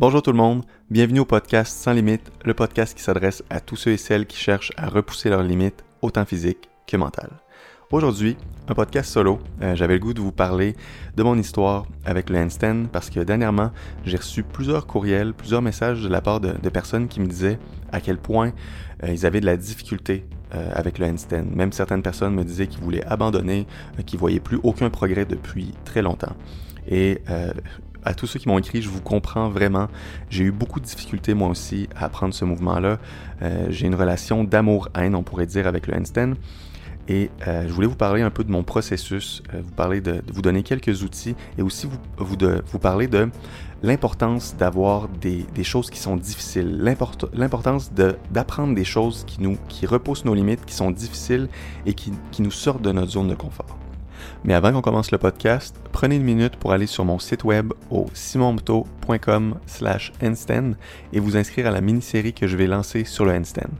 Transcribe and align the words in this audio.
Bonjour 0.00 0.22
tout 0.22 0.30
le 0.30 0.38
monde, 0.38 0.62
bienvenue 0.92 1.18
au 1.18 1.24
podcast 1.24 1.76
Sans 1.76 1.92
Limites, 1.92 2.30
le 2.44 2.54
podcast 2.54 2.96
qui 2.96 3.02
s'adresse 3.02 3.42
à 3.50 3.58
tous 3.58 3.74
ceux 3.74 3.90
et 3.90 3.96
celles 3.96 4.26
qui 4.26 4.36
cherchent 4.36 4.70
à 4.76 4.88
repousser 4.88 5.28
leurs 5.28 5.42
limites, 5.42 5.82
autant 6.02 6.24
physiques 6.24 6.70
que 6.86 6.96
mentales. 6.96 7.32
Aujourd'hui, 7.90 8.36
un 8.68 8.74
podcast 8.74 9.10
solo. 9.10 9.40
Euh, 9.60 9.74
j'avais 9.74 9.94
le 9.94 9.98
goût 9.98 10.14
de 10.14 10.20
vous 10.20 10.30
parler 10.30 10.76
de 11.16 11.22
mon 11.24 11.36
histoire 11.36 11.84
avec 12.04 12.30
le 12.30 12.38
handstand 12.38 12.84
parce 12.92 13.10
que 13.10 13.18
dernièrement, 13.18 13.72
j'ai 14.04 14.18
reçu 14.18 14.44
plusieurs 14.44 14.86
courriels, 14.86 15.34
plusieurs 15.34 15.62
messages 15.62 16.00
de 16.00 16.08
la 16.08 16.20
part 16.20 16.38
de, 16.38 16.52
personnes 16.68 17.08
qui 17.08 17.18
me 17.18 17.26
disaient 17.26 17.58
à 17.90 18.00
quel 18.00 18.18
point 18.18 18.52
euh, 19.02 19.10
ils 19.10 19.26
avaient 19.26 19.40
de 19.40 19.46
la 19.46 19.56
difficulté 19.56 20.26
euh, 20.54 20.70
avec 20.74 21.00
le 21.00 21.06
handstand. 21.06 21.46
Même 21.52 21.72
certaines 21.72 22.02
personnes 22.02 22.34
me 22.34 22.44
disaient 22.44 22.68
qu'ils 22.68 22.84
voulaient 22.84 23.04
abandonner, 23.04 23.66
qu'ils 24.06 24.20
voyaient 24.20 24.38
plus 24.38 24.60
aucun 24.62 24.90
progrès 24.90 25.24
depuis 25.24 25.74
très 25.84 26.02
longtemps. 26.02 26.36
À 28.08 28.14
tous 28.14 28.26
ceux 28.26 28.38
qui 28.38 28.48
m'ont 28.48 28.58
écrit, 28.58 28.80
je 28.80 28.88
vous 28.88 29.02
comprends 29.02 29.50
vraiment. 29.50 29.88
J'ai 30.30 30.44
eu 30.44 30.50
beaucoup 30.50 30.80
de 30.80 30.86
difficultés 30.86 31.34
moi 31.34 31.48
aussi 31.48 31.88
à 31.94 32.06
apprendre 32.06 32.32
ce 32.32 32.46
mouvement-là. 32.46 32.98
Euh, 33.42 33.66
j'ai 33.68 33.86
une 33.86 33.94
relation 33.94 34.44
d'amour-haine, 34.44 35.14
on 35.14 35.22
pourrait 35.22 35.46
dire, 35.46 35.66
avec 35.66 35.86
le 35.86 35.94
handstand. 35.94 36.32
Et 37.08 37.30
euh, 37.46 37.68
je 37.68 37.72
voulais 37.72 37.86
vous 37.86 37.96
parler 37.96 38.22
un 38.22 38.30
peu 38.30 38.44
de 38.44 38.50
mon 38.50 38.62
processus, 38.62 39.42
euh, 39.52 39.60
vous 39.62 39.72
parler 39.72 40.00
de, 40.00 40.22
vous 40.32 40.40
donner 40.40 40.62
quelques 40.62 41.02
outils 41.02 41.34
et 41.58 41.62
aussi 41.62 41.86
vous, 42.16 42.78
parler 42.78 43.08
de 43.08 43.28
l'importance 43.82 44.56
d'avoir 44.56 45.08
des, 45.08 45.46
choses 45.62 45.90
qui 45.90 45.98
sont 45.98 46.16
difficiles, 46.16 46.80
l'importance 47.34 47.92
d'apprendre 48.30 48.74
des 48.74 48.84
choses 48.84 49.24
qui, 49.26 49.42
nous, 49.42 49.58
qui 49.68 49.84
repoussent 49.84 50.24
nos 50.24 50.34
limites, 50.34 50.64
qui 50.64 50.74
sont 50.74 50.90
difficiles 50.90 51.48
et 51.84 51.92
qui 51.92 52.12
nous 52.40 52.50
sortent 52.50 52.82
de 52.82 52.92
notre 52.92 53.12
zone 53.12 53.28
de 53.28 53.34
confort. 53.34 53.78
Mais 54.44 54.54
avant 54.54 54.72
qu'on 54.72 54.82
commence 54.82 55.10
le 55.10 55.18
podcast, 55.18 55.76
prenez 55.92 56.16
une 56.16 56.22
minute 56.22 56.56
pour 56.56 56.72
aller 56.72 56.86
sur 56.86 57.04
mon 57.04 57.18
site 57.18 57.44
web 57.44 57.72
au 57.90 58.06
simonto.com 58.14 59.58
slash 59.66 60.12
handstand 60.22 60.72
et 61.12 61.20
vous 61.20 61.36
inscrire 61.36 61.66
à 61.66 61.70
la 61.70 61.80
mini-série 61.80 62.32
que 62.32 62.46
je 62.46 62.56
vais 62.56 62.66
lancer 62.66 63.04
sur 63.04 63.24
le 63.24 63.32
handstand. 63.32 63.70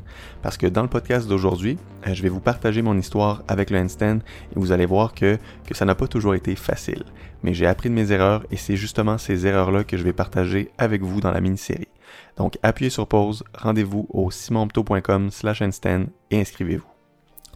Parce 0.43 0.57
que 0.57 0.67
dans 0.67 0.83
le 0.83 0.89
podcast 0.89 1.29
d'aujourd'hui, 1.29 1.79
euh, 2.07 2.15
je 2.15 2.23
vais 2.23 2.29
vous 2.29 2.41
partager 2.41 2.83
mon 2.83 2.99
histoire 2.99 3.43
avec 3.47 3.71
le 3.71 3.79
handstand 3.79 4.19
et 4.19 4.57
vous 4.57 4.73
allez 4.73 4.87
voir 4.87 5.15
que, 5.15 5.39
que 5.67 5.75
ça 5.75 5.85
n'a 5.85 5.95
pas 5.95 6.09
toujours 6.09 6.35
été 6.35 6.57
facile. 6.57 7.05
Mais 7.43 7.55
j'ai 7.55 7.67
appris 7.67 7.89
de 7.89 7.95
mes 7.95 8.11
erreurs 8.11 8.45
et 8.51 8.57
c'est 8.57 8.77
justement 8.77 9.17
ces 9.17 9.47
erreurs-là 9.47 9.85
que 9.85 9.97
je 9.97 10.03
vais 10.03 10.13
partager 10.13 10.71
avec 10.77 11.03
vous 11.03 11.21
dans 11.21 11.31
la 11.31 11.41
mini-série. 11.41 11.89
Donc 12.37 12.59
appuyez 12.63 12.91
sur 12.91 13.07
pause, 13.07 13.45
rendez-vous 13.55 14.07
au 14.11 14.31
simonto.com 14.31 15.31
slash 15.31 15.63
handstand 15.63 16.07
et 16.31 16.41
inscrivez-vous. 16.41 16.98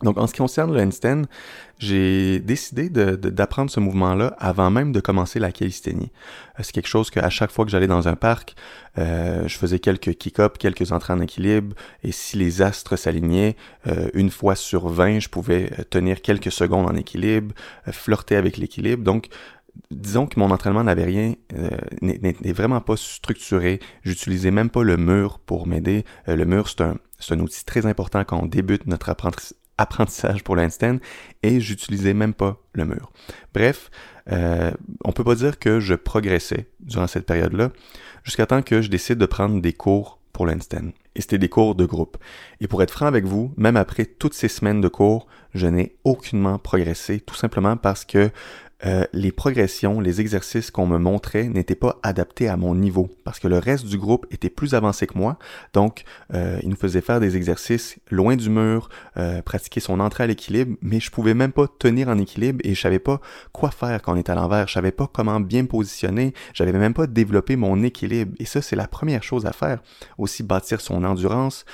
Donc, 0.03 0.19
en 0.19 0.27
ce 0.27 0.33
qui 0.33 0.39
concerne 0.39 0.73
le 0.73 0.81
handstand, 0.81 1.23
j'ai 1.79 2.41
décidé 2.41 2.89
d'apprendre 2.91 3.71
ce 3.71 3.81
mouvement-là 3.81 4.37
avant 4.39 4.71
même 4.71 4.93
de 4.93 5.01
commencer 5.01 5.39
la 5.39 5.53
calisthénie. 5.53 6.11
Euh, 6.59 6.63
c'est 6.63 6.73
quelque 6.73 6.89
chose 6.89 7.11
qu'à 7.11 7.29
chaque 7.31 7.51
fois 7.51 7.65
que 7.65 7.71
j'allais 7.71 7.87
dans 7.87 8.09
un 8.09 8.17
parc, 8.17 8.55
euh, 8.99 9.47
je 9.47 9.57
faisais 9.57 9.79
quelques 9.79 10.15
kick-ups, 10.15 10.59
quelques 10.59 10.93
entrées 10.93 11.13
en 11.13 11.21
équilibre, 11.21 11.75
et 12.03 12.13
si 12.13 12.37
les 12.37 12.63
astres 12.63 12.97
s'alignaient, 12.97 13.57
euh, 13.87 14.09
une 14.15 14.31
fois 14.31 14.55
sur 14.55 14.89
20, 14.89 15.21
je 15.21 15.29
pouvais 15.29 15.71
tenir 15.91 16.21
quelques 16.21 16.53
secondes 16.53 16.89
en 16.89 16.95
équilibre, 16.95 17.55
flirter 17.91 18.37
avec 18.37 18.57
l'équilibre. 18.57 19.03
Donc, 19.03 19.29
disons 19.91 20.27
que 20.27 20.39
mon 20.39 20.51
entraînement 20.51 20.85
n'avait 20.85 21.05
rien, 21.05 21.35
n'est 22.03 22.53
vraiment 22.53 22.81
pas 22.81 22.97
structuré. 22.97 23.81
J'utilisais 24.03 24.51
même 24.51 24.69
pas 24.69 24.83
le 24.83 24.97
mur 24.99 25.39
pour 25.39 25.67
m'aider. 25.67 26.05
le 26.27 26.45
mur, 26.45 26.69
c'est 26.69 27.33
un 27.33 27.41
outil 27.41 27.65
très 27.65 27.87
important 27.87 28.23
quand 28.25 28.39
on 28.43 28.47
débute 28.47 28.87
notre 28.87 29.09
apprentissage 29.09 29.57
apprentissage 29.83 30.43
pour 30.43 30.57
l'instant 30.57 30.99
et 31.43 31.61
j'utilisais 31.61 32.15
même 32.15 32.35
pas 32.35 32.61
le 32.73 32.85
mur. 32.85 33.13
Bref, 33.53 33.91
euh, 34.31 34.71
on 35.05 35.13
peut 35.13 35.25
pas 35.25 35.35
dire 35.35 35.59
que 35.59 35.81
je 35.81 35.95
progressais 35.95 36.69
durant 36.81 37.07
cette 37.07 37.27
période-là 37.27 37.71
jusqu'à 38.25 38.47
temps 38.47 38.63
que 38.63 38.81
je 38.81 38.89
décide 38.89 39.19
de 39.19 39.27
prendre 39.27 39.61
des 39.61 39.73
cours 39.73 40.21
pour 40.33 40.47
l'instant. 40.47 40.93
Et 41.15 41.21
c'était 41.21 41.39
des 41.39 41.49
cours 41.49 41.75
de 41.75 41.85
groupe. 41.85 42.17
Et 42.61 42.69
pour 42.69 42.83
être 42.83 42.91
franc 42.91 43.07
avec 43.07 43.25
vous, 43.25 43.53
même 43.57 43.77
après 43.77 44.07
toutes 44.07 44.35
ces 44.35 44.49
semaines 44.49 44.81
de 44.81 44.89
cours, 44.89 45.27
je 45.55 45.67
n'ai 45.67 45.97
aucunement 46.05 46.59
progressé, 46.59 47.21
tout 47.21 47.35
simplement 47.35 47.77
parce 47.77 48.05
que 48.05 48.31
euh, 48.85 49.05
les 49.13 49.31
progressions, 49.31 50.01
les 50.01 50.21
exercices 50.21 50.71
qu'on 50.71 50.87
me 50.87 50.99
montrait 50.99 51.45
n'étaient 51.45 51.77
pas 51.77 52.01
adaptés 52.03 52.49
à 52.49 52.57
mon 52.57 52.75
niveau 52.75 53.11
parce 53.25 53.39
que 53.39 53.47
le 53.47 53.59
reste 53.59 53.87
du 53.87 53.97
groupe 53.97 54.27
était 54.31 54.51
plus 54.51 54.75
avancé 54.75 55.07
que 55.07 55.17
moi. 55.17 55.39
Donc, 55.73 56.05
euh, 56.35 56.59
il 56.63 56.69
nous 56.69 56.77
faisait 56.77 57.01
faire 57.01 57.21
des 57.21 57.37
exercices 57.37 57.97
loin 58.11 58.35
du 58.37 58.51
mur, 58.51 58.89
euh, 59.17 59.41
pratiquer 59.43 59.81
son 59.81 60.01
entrée 60.01 60.25
à 60.25 60.27
l'équilibre, 60.27 60.77
mais 60.83 60.99
je 60.99 61.11
pouvais 61.11 61.35
même 61.35 61.53
pas 61.53 61.67
tenir 61.79 62.09
en 62.09 62.19
équilibre 62.19 62.61
et 62.65 62.75
je 62.75 62.81
savais 62.81 62.99
pas 62.99 63.21
quoi 63.53 63.71
faire 63.71 64.03
quand 64.03 64.15
on 64.15 64.17
est 64.17 64.31
à 64.31 64.35
l'envers. 64.35 64.67
Je 64.67 64.73
savais 64.73 64.93
pas 64.93 65.09
comment 65.13 65.39
bien 65.39 65.65
positionner. 65.65 66.35
J'avais 66.53 66.73
même 66.73 66.95
pas 66.95 67.07
développé 67.07 67.57
mon 67.57 67.83
équilibre. 67.83 68.35
Et 68.39 68.45
ça, 68.45 68.63
c'est 68.63 68.77
la 68.77 68.89
première 68.89 69.23
chose 69.23 69.47
à 69.47 69.53
faire. 69.53 69.81
Aussi 70.19 70.43
bâtir 70.43 70.81
son 70.81 71.05
endurance 71.05 71.65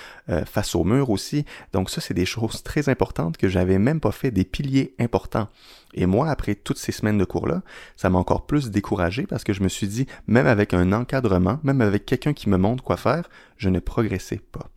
face 0.45 0.75
au 0.75 0.85
mur 0.85 1.09
aussi. 1.09 1.47
Donc 1.73 1.89
ça, 1.89 2.03
c'est 2.03 2.13
des 2.13 2.27
choses 2.27 2.63
très 2.63 2.91
importantes 2.91 3.39
que 3.39 3.49
j'avais 3.49 3.79
même 3.79 3.99
pas 3.99 4.13
fait, 4.13 4.31
des 4.31 4.45
piliers 4.45 4.95
importants. 4.99 5.49
Et 5.95 6.07
moi, 6.07 6.29
après 6.29 6.55
toutes 6.55 6.79
ces 6.79 6.93
semaines 6.93 7.19
de 7.19 7.25
cours-là, 7.25 7.63
ça 7.97 8.11
m'a 8.11 8.19
encore 8.19 8.47
plus 8.47 8.71
découragé 8.71 9.27
parce 9.27 9.45
que 9.45 9.53
je 9.53 9.63
me 9.63 9.69
suis 9.69 9.89
dit, 9.89 10.07
même 10.27 10.47
avec 10.47 10.75
un 10.75 10.93
encadrement, 10.93 11.61
même 11.63 11.81
avec 11.81 12.07
quelqu'un 12.07 12.33
qui 12.33 12.49
me 12.49 12.59
montre 12.59 12.85
quoi 12.85 12.97
faire, 12.97 13.29
je 13.57 13.69
ne 13.69 13.79
progressais 13.79 14.41
pas. 14.53 14.69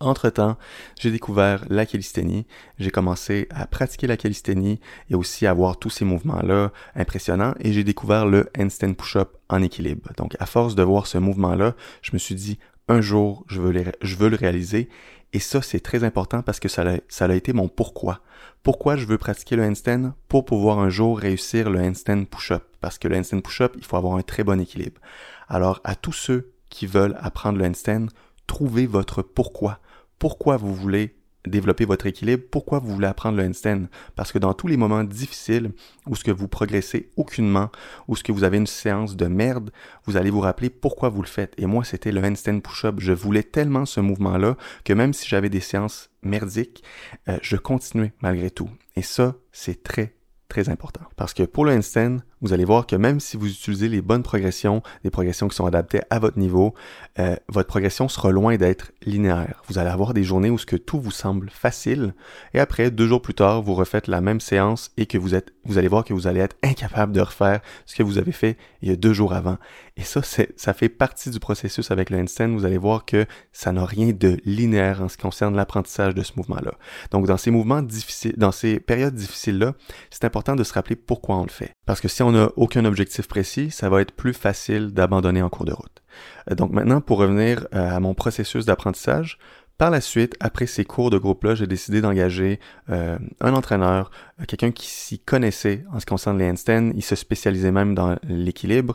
Entre-temps, 0.00 0.58
j'ai 0.98 1.12
découvert 1.12 1.64
la 1.70 1.86
calisthénie, 1.86 2.46
j'ai 2.78 2.90
commencé 2.90 3.46
à 3.50 3.66
pratiquer 3.66 4.08
la 4.08 4.16
calisthénie 4.16 4.80
et 5.08 5.14
aussi 5.14 5.46
à 5.46 5.54
voir 5.54 5.78
tous 5.78 5.90
ces 5.90 6.04
mouvements-là 6.04 6.72
impressionnants 6.96 7.54
et 7.60 7.72
j'ai 7.72 7.84
découvert 7.84 8.26
le 8.26 8.50
handstand 8.58 8.94
push-up 8.94 9.36
en 9.48 9.62
équilibre. 9.62 10.10
Donc 10.16 10.36
à 10.40 10.46
force 10.46 10.74
de 10.74 10.82
voir 10.82 11.06
ce 11.06 11.18
mouvement-là, 11.18 11.74
je 12.02 12.10
me 12.12 12.18
suis 12.18 12.34
dit 12.34 12.58
un 12.88 13.00
jour 13.00 13.44
je 13.48 13.60
veux, 13.60 13.84
je 14.02 14.16
veux 14.16 14.28
le 14.28 14.36
réaliser 14.36 14.88
et 15.34 15.40
ça, 15.40 15.60
c'est 15.62 15.80
très 15.80 16.04
important 16.04 16.42
parce 16.42 16.60
que 16.60 16.68
ça 16.68 16.84
a, 16.84 17.34
été 17.34 17.52
mon 17.52 17.66
pourquoi. 17.66 18.20
Pourquoi 18.62 18.94
je 18.94 19.04
veux 19.04 19.18
pratiquer 19.18 19.56
le 19.56 19.64
handstand? 19.64 20.12
Pour 20.28 20.44
pouvoir 20.44 20.78
un 20.78 20.90
jour 20.90 21.18
réussir 21.18 21.70
le 21.70 21.80
handstand 21.80 22.26
push-up. 22.26 22.62
Parce 22.80 22.98
que 22.98 23.08
le 23.08 23.16
handstand 23.16 23.40
push-up, 23.40 23.74
il 23.76 23.84
faut 23.84 23.96
avoir 23.96 24.14
un 24.14 24.22
très 24.22 24.44
bon 24.44 24.60
équilibre. 24.60 25.00
Alors, 25.48 25.80
à 25.82 25.96
tous 25.96 26.12
ceux 26.12 26.52
qui 26.70 26.86
veulent 26.86 27.18
apprendre 27.20 27.58
le 27.58 27.64
handstand, 27.64 28.06
trouvez 28.46 28.86
votre 28.86 29.22
pourquoi. 29.22 29.80
Pourquoi 30.20 30.56
vous 30.56 30.72
voulez 30.72 31.16
développer 31.46 31.84
votre 31.84 32.06
équilibre, 32.06 32.44
pourquoi 32.50 32.78
vous 32.78 32.92
voulez 32.92 33.06
apprendre 33.06 33.36
le 33.36 33.44
handstand? 33.44 33.86
Parce 34.16 34.32
que 34.32 34.38
dans 34.38 34.54
tous 34.54 34.66
les 34.66 34.76
moments 34.76 35.04
difficiles 35.04 35.72
où 36.06 36.16
ce 36.16 36.24
que 36.24 36.30
vous 36.30 36.48
progressez 36.48 37.10
aucunement, 37.16 37.70
où 38.08 38.16
ce 38.16 38.24
que 38.24 38.32
vous 38.32 38.44
avez 38.44 38.56
une 38.56 38.66
séance 38.66 39.16
de 39.16 39.26
merde, 39.26 39.70
vous 40.04 40.16
allez 40.16 40.30
vous 40.30 40.40
rappeler 40.40 40.70
pourquoi 40.70 41.08
vous 41.08 41.22
le 41.22 41.28
faites. 41.28 41.54
Et 41.58 41.66
moi, 41.66 41.84
c'était 41.84 42.12
le 42.12 42.22
handstand 42.22 42.60
push-up. 42.60 42.96
Je 42.98 43.12
voulais 43.12 43.42
tellement 43.42 43.84
ce 43.86 44.00
mouvement-là 44.00 44.56
que 44.84 44.92
même 44.92 45.12
si 45.12 45.28
j'avais 45.28 45.50
des 45.50 45.60
séances 45.60 46.10
merdiques, 46.22 46.82
euh, 47.28 47.38
je 47.42 47.56
continuais 47.56 48.12
malgré 48.20 48.50
tout. 48.50 48.70
Et 48.96 49.02
ça, 49.02 49.34
c'est 49.52 49.82
très, 49.82 50.14
très 50.48 50.68
important. 50.68 51.02
Parce 51.16 51.34
que 51.34 51.42
pour 51.42 51.64
le 51.64 51.72
handstand, 51.72 52.18
vous 52.40 52.52
allez 52.52 52.64
voir 52.64 52.86
que 52.86 52.96
même 52.96 53.20
si 53.20 53.36
vous 53.36 53.48
utilisez 53.48 53.88
les 53.88 54.02
bonnes 54.02 54.22
progressions, 54.22 54.82
des 55.02 55.10
progressions 55.10 55.48
qui 55.48 55.56
sont 55.56 55.66
adaptées 55.66 56.00
à 56.10 56.18
votre 56.18 56.38
niveau, 56.38 56.74
euh, 57.18 57.36
votre 57.48 57.68
progression 57.68 58.08
sera 58.08 58.30
loin 58.30 58.56
d'être 58.56 58.92
linéaire. 59.02 59.62
Vous 59.68 59.78
allez 59.78 59.90
avoir 59.90 60.14
des 60.14 60.24
journées 60.24 60.50
où 60.50 60.58
ce 60.58 60.66
que 60.66 60.76
tout 60.76 61.00
vous 61.00 61.10
semble 61.10 61.50
facile, 61.50 62.14
et 62.52 62.60
après, 62.60 62.90
deux 62.90 63.06
jours 63.06 63.22
plus 63.22 63.34
tard, 63.34 63.62
vous 63.62 63.74
refaites 63.74 64.08
la 64.08 64.20
même 64.20 64.40
séance 64.40 64.90
et 64.96 65.06
que 65.06 65.18
vous 65.18 65.34
êtes, 65.34 65.52
vous 65.64 65.78
allez 65.78 65.88
voir 65.88 66.04
que 66.04 66.12
vous 66.12 66.26
allez 66.26 66.40
être 66.40 66.56
incapable 66.62 67.12
de 67.12 67.20
refaire 67.20 67.60
ce 67.86 67.96
que 67.96 68.02
vous 68.02 68.18
avez 68.18 68.32
fait 68.32 68.56
il 68.82 68.88
y 68.88 68.92
a 68.92 68.96
deux 68.96 69.12
jours 69.12 69.32
avant. 69.32 69.56
Et 69.96 70.02
ça, 70.02 70.20
ça 70.22 70.74
fait 70.74 70.88
partie 70.88 71.30
du 71.30 71.38
processus 71.38 71.90
avec 71.90 72.10
le 72.10 72.18
handstand. 72.18 72.48
Vous 72.48 72.64
allez 72.64 72.78
voir 72.78 73.04
que 73.04 73.26
ça 73.52 73.72
n'a 73.72 73.84
rien 73.84 74.10
de 74.12 74.38
linéaire 74.44 75.02
en 75.02 75.08
ce 75.08 75.16
qui 75.16 75.22
concerne 75.22 75.54
l'apprentissage 75.54 76.14
de 76.14 76.22
ce 76.22 76.32
mouvement-là. 76.36 76.72
Donc, 77.12 77.26
dans 77.26 77.36
ces 77.36 77.50
mouvements 77.50 77.80
difficiles, 77.80 78.34
dans 78.36 78.52
ces 78.52 78.80
périodes 78.80 79.14
difficiles-là, 79.14 79.74
c'est 80.10 80.24
important 80.24 80.56
de 80.56 80.64
se 80.64 80.72
rappeler 80.72 80.96
pourquoi 80.96 81.36
on 81.36 81.44
le 81.44 81.50
fait. 81.50 81.70
Parce 81.86 82.00
que 82.00 82.08
si 82.08 82.22
on 82.24 82.32
n'a 82.32 82.50
aucun 82.56 82.84
objectif 82.84 83.28
précis, 83.28 83.70
ça 83.70 83.88
va 83.88 84.00
être 84.00 84.12
plus 84.12 84.34
facile 84.34 84.92
d'abandonner 84.92 85.42
en 85.42 85.48
cours 85.48 85.64
de 85.64 85.72
route. 85.72 86.02
Euh, 86.50 86.54
donc 86.54 86.72
maintenant, 86.72 87.00
pour 87.00 87.18
revenir 87.18 87.66
euh, 87.74 87.96
à 87.96 88.00
mon 88.00 88.14
processus 88.14 88.64
d'apprentissage, 88.64 89.38
par 89.76 89.90
la 89.90 90.00
suite, 90.00 90.36
après 90.38 90.66
ces 90.66 90.84
cours 90.84 91.10
de 91.10 91.18
groupe-là, 91.18 91.56
j'ai 91.56 91.66
décidé 91.66 92.00
d'engager 92.00 92.60
euh, 92.90 93.18
un 93.40 93.54
entraîneur, 93.54 94.12
quelqu'un 94.46 94.70
qui 94.70 94.86
s'y 94.86 95.18
connaissait 95.18 95.84
en 95.92 95.98
ce 95.98 96.06
qui 96.06 96.10
concerne 96.10 96.38
les 96.38 96.48
handstands. 96.48 96.92
Il 96.94 97.02
se 97.02 97.16
spécialisait 97.16 97.72
même 97.72 97.92
dans 97.92 98.14
l'équilibre. 98.22 98.94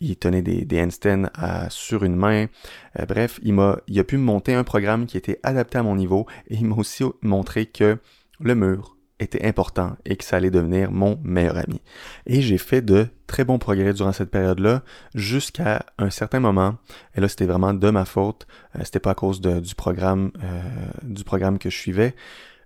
Il, 0.00 0.16
tenait 0.16 0.42
des, 0.42 0.82
handstands 0.82 1.30
sur 1.70 2.04
une 2.04 2.14
main. 2.14 2.44
bref, 3.08 3.40
il 3.42 3.54
m'a, 3.54 3.78
il 3.86 3.98
a 3.98 4.04
pu 4.04 4.18
monter 4.18 4.52
un 4.52 4.64
programme 4.64 5.06
qui 5.06 5.16
était 5.16 5.40
adapté 5.44 5.78
à 5.78 5.82
mon 5.82 5.96
niveau 5.96 6.26
et 6.48 6.56
il 6.56 6.66
m'a 6.66 6.76
aussi 6.76 7.04
montré 7.22 7.64
que 7.64 7.96
le 8.38 8.54
mur, 8.54 8.97
était 9.20 9.44
important 9.46 9.96
et 10.04 10.16
que 10.16 10.24
ça 10.24 10.36
allait 10.36 10.50
devenir 10.50 10.90
mon 10.90 11.18
meilleur 11.22 11.56
ami. 11.56 11.80
Et 12.26 12.40
j'ai 12.40 12.58
fait 12.58 12.82
de 12.82 13.08
très 13.26 13.44
bons 13.44 13.58
progrès 13.58 13.92
durant 13.92 14.12
cette 14.12 14.30
période-là 14.30 14.82
jusqu'à 15.14 15.84
un 15.98 16.10
certain 16.10 16.40
moment. 16.40 16.76
Et 17.14 17.20
là, 17.20 17.28
c'était 17.28 17.46
vraiment 17.46 17.74
de 17.74 17.90
ma 17.90 18.04
faute. 18.04 18.46
Euh, 18.76 18.80
c'était 18.84 19.00
pas 19.00 19.10
à 19.10 19.14
cause 19.14 19.40
du 19.40 19.74
programme, 19.74 20.30
euh, 20.42 20.62
du 21.02 21.24
programme 21.24 21.58
que 21.58 21.70
je 21.70 21.76
suivais. 21.76 22.14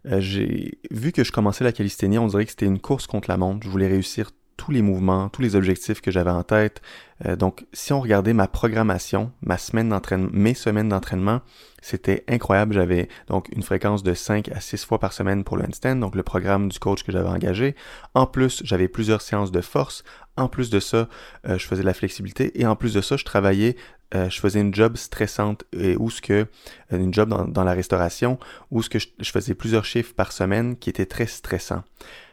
Euh, 0.07 0.21
j'ai 0.21 0.79
vu 0.91 1.13
que 1.13 1.25
je 1.25 1.33
commençais 1.33 1.65
la 1.65 1.73
calisthénie, 1.73 2.19
on 2.19 2.27
dirait 2.27 2.45
que 2.45 2.51
c'était 2.51 2.67
une 2.67 2.81
course 2.81 3.07
contre 3.07 3.31
la 3.31 3.37
montre. 3.37 3.65
Je 3.65 3.71
voulais 3.71 3.87
réussir 3.87 4.31
tous 4.57 4.71
les 4.71 4.83
mouvements, 4.83 5.29
tous 5.29 5.43
les 5.43 5.57
objectifs 5.57 6.01
que 6.01 6.11
j'avais 6.11 6.31
en 6.31 6.43
tête. 6.43 6.83
Euh, 7.27 7.37
donc, 7.37 7.67
si 7.73 7.93
on 7.93 8.01
regardait 8.01 8.33
ma 8.33 8.49
programmation, 8.49 9.33
ma 9.43 9.59
semaine 9.59 9.89
d'entraînement, 9.89 10.31
mes 10.33 10.55
semaines 10.55 10.89
d'entraînement, 10.89 11.41
c'était 11.81 12.25
incroyable. 12.29 12.75
J'avais 12.75 13.09
donc 13.29 13.49
une 13.53 13.63
fréquence 13.63 14.03
de 14.03 14.15
5 14.15 14.49
à 14.49 14.61
6 14.61 14.85
fois 14.85 14.99
par 14.99 15.13
semaine 15.13 15.45
pour 15.45 15.57
le 15.57 15.65
handstand, 15.65 15.97
donc 15.97 16.15
le 16.15 16.23
programme 16.23 16.69
du 16.69 16.79
coach 16.79 17.03
que 17.03 17.13
j'avais 17.13 17.29
engagé. 17.29 17.75
En 18.15 18.27
plus, 18.27 18.63
j'avais 18.65 18.89
plusieurs 18.89 19.23
séances 19.23 19.53
de 19.53 19.61
force. 19.61 20.05
En 20.37 20.49
plus 20.49 20.71
de 20.71 20.81
ça, 20.81 21.09
euh, 21.47 21.59
je 21.59 21.67
faisais 21.67 21.83
de 21.83 21.87
la 21.87 21.95
flexibilité. 21.95 22.61
Et 22.61 22.67
en 22.67 22.77
plus 22.77 22.95
de 22.95 23.01
ça, 23.01 23.17
je 23.17 23.25
travaillais 23.25 23.77
euh, 24.15 24.29
je 24.29 24.41
faisais 24.41 24.61
une 24.61 24.75
job 24.75 24.99
stressante 24.99 25.65
et 25.73 25.97
où 25.97 26.11
ce 26.11 26.21
que 26.21 26.47
une 26.91 27.15
job 27.15 27.31
dans, 27.31 27.65
la 27.65 27.73
restauration 27.73 28.39
où 28.71 28.83
ce 28.83 28.91
que 28.91 28.99
je, 28.99 29.09
je, 29.19 29.31
faisais 29.31 29.55
plusieurs 29.55 29.87
chiffres 29.87 30.13
par 30.15 30.33
semaine 30.33 30.77
qui 30.77 30.91
étaient 30.91 31.07
très 31.07 31.27
stressants. 31.27 31.83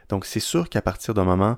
Donc 0.10 0.26
c'est 0.26 0.42
sûr 0.42 0.68
qu'à 0.68 0.82
partir 0.82 1.14
d'un 1.14 1.24
moment, 1.24 1.58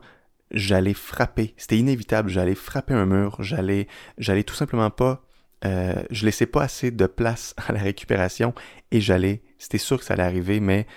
j'allais 0.51 0.94
frapper. 0.94 1.53
C'était 1.57 1.77
inévitable. 1.77 2.30
J'allais 2.30 2.56
frapper 2.56 2.94
un 2.94 3.06
mur. 3.06 3.38
J'allais, 3.39 3.88
j'allais 4.18 4.44
tout 4.44 4.56
simplement 4.56 4.89
pas. 4.89 5.24
Euh, 5.63 6.01
je 6.09 6.25
laissais 6.25 6.48
pas 6.48 6.63
assez 6.63 6.92
de 6.92 7.06
place 7.06 7.53
à 7.68 7.71
la 7.74 7.80
récupération 7.80 8.53
et 8.92 9.01
j'allais. 9.01 9.42
C'était 9.57 9.77
sûr 9.77 10.00
que 10.00 10.06
ça 10.06 10.13
allait 10.13 10.24
arriver, 10.24 10.59
mais 10.59 10.88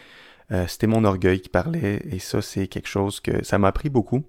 euh, 0.53 0.67
c'était 0.67 0.87
mon 0.87 1.05
orgueil 1.05 1.41
qui 1.41 1.49
parlait 1.49 2.03
et 2.11 2.19
ça 2.19 2.43
c'est 2.43 2.67
quelque 2.67 2.89
chose 2.89 3.21
que 3.21 3.45
ça 3.45 3.59
m'a 3.59 3.69
appris 3.69 3.91
beaucoup. 3.91 4.25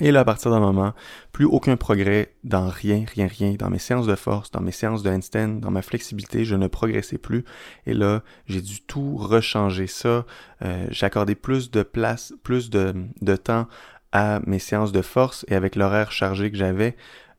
Et 0.00 0.12
là, 0.12 0.20
à 0.20 0.24
partir 0.24 0.52
d'un 0.52 0.60
moment, 0.60 0.94
plus 1.32 1.44
aucun 1.44 1.76
progrès 1.76 2.32
dans 2.44 2.68
rien, 2.68 3.04
rien, 3.12 3.26
rien, 3.26 3.54
dans 3.54 3.68
mes 3.68 3.80
séances 3.80 4.06
de 4.06 4.14
force, 4.14 4.52
dans 4.52 4.60
mes 4.60 4.70
séances 4.70 5.02
de 5.02 5.10
handstand, 5.10 5.58
dans 5.60 5.72
ma 5.72 5.82
flexibilité, 5.82 6.44
je 6.44 6.54
ne 6.54 6.68
progressais 6.68 7.18
plus. 7.18 7.44
Et 7.84 7.94
là, 7.94 8.22
j'ai 8.46 8.60
dû 8.60 8.80
tout 8.82 9.16
rechanger 9.16 9.88
ça. 9.88 10.24
Euh, 10.62 10.86
j'ai 10.90 11.06
accordé 11.06 11.34
plus 11.34 11.72
de 11.72 11.82
place, 11.82 12.32
plus 12.44 12.70
de, 12.70 12.94
de 13.22 13.34
temps 13.34 13.66
à 14.12 14.40
mes 14.46 14.58
séances 14.58 14.92
de 14.92 15.02
force 15.02 15.44
et 15.48 15.54
avec 15.54 15.76
l'horaire 15.76 16.12
chargé 16.12 16.50
que 16.50 16.56
j'avais, 16.56 16.96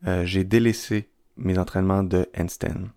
euh, 0.07 0.25
j'ai 0.25 0.44
délaissé 0.44 1.10
mes 1.38 1.57
entraînements 1.57 2.04
de 2.04 2.27
handstand. 2.38 2.89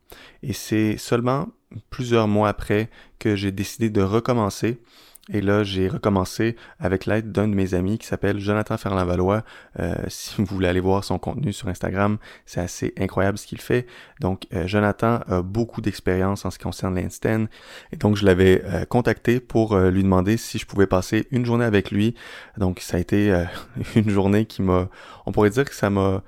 Et 0.43 0.53
c'est 0.53 0.97
seulement 0.97 1.49
plusieurs 1.91 2.29
mois 2.29 2.49
après 2.49 2.91
que 3.19 3.37
j'ai 3.37 3.53
décidé 3.53 3.89
de 3.89 4.03
recommencer 4.03 4.81
et 5.29 5.41
là, 5.41 5.63
j'ai 5.63 5.87
recommencé 5.87 6.57
avec 6.81 7.07
l'aide 7.07 7.31
d'un 7.31 7.47
de 7.47 7.55
mes 7.55 7.75
amis 7.75 7.97
qui 7.99 8.07
s'appelle 8.07 8.41
Jonathan 8.41 8.77
Ferland-Valois. 8.77 9.45
Euh, 9.79 9.95
si 10.09 10.35
vous 10.37 10.45
voulez 10.47 10.67
aller 10.67 10.81
voir 10.81 11.05
son 11.05 11.21
contenu 11.21 11.53
sur 11.53 11.69
Instagram, 11.69 12.19
c'est 12.45 12.61
assez 12.61 12.93
incroyable 12.99 13.39
ce 13.39 13.47
qu'il 13.47 13.61
fait. 13.61 13.87
Donc, 14.21 14.49
euh, 14.53 14.67
Jonathan 14.67 15.21
a 15.29 15.43
beaucoup 15.43 15.81
d'expérience 15.81 16.45
en 16.45 16.51
ce 16.51 16.59
qui 16.59 16.65
concerne 16.65 16.97
l'Einstein. 16.97 17.47
Et 17.93 17.97
donc, 17.97 18.17
je 18.17 18.27
l'avais 18.27 18.65
euh, 18.65 18.85
contacté 18.85 19.39
pour 19.39 19.77
lui 19.77 20.03
demander 20.03 20.37
si 20.37 20.59
je 20.59 20.67
pouvais 20.67 20.89
passer 20.89 21.29
une 21.31 21.45
journée 21.47 21.65
avec 21.65 21.93
lui. 21.93 22.17
Donc, 22.59 22.81
ça 22.81 22.97
a 22.97 23.01
été 23.01 23.33
une 23.95 24.11
journée 24.11 24.45
qui 24.47 24.61
m'a... 24.63 24.89
On 25.25 25.31
pourrait 25.31 25.51
dire 25.51 25.65
que 25.65 25.75
ça 25.75 25.89
m'a... 25.89 26.23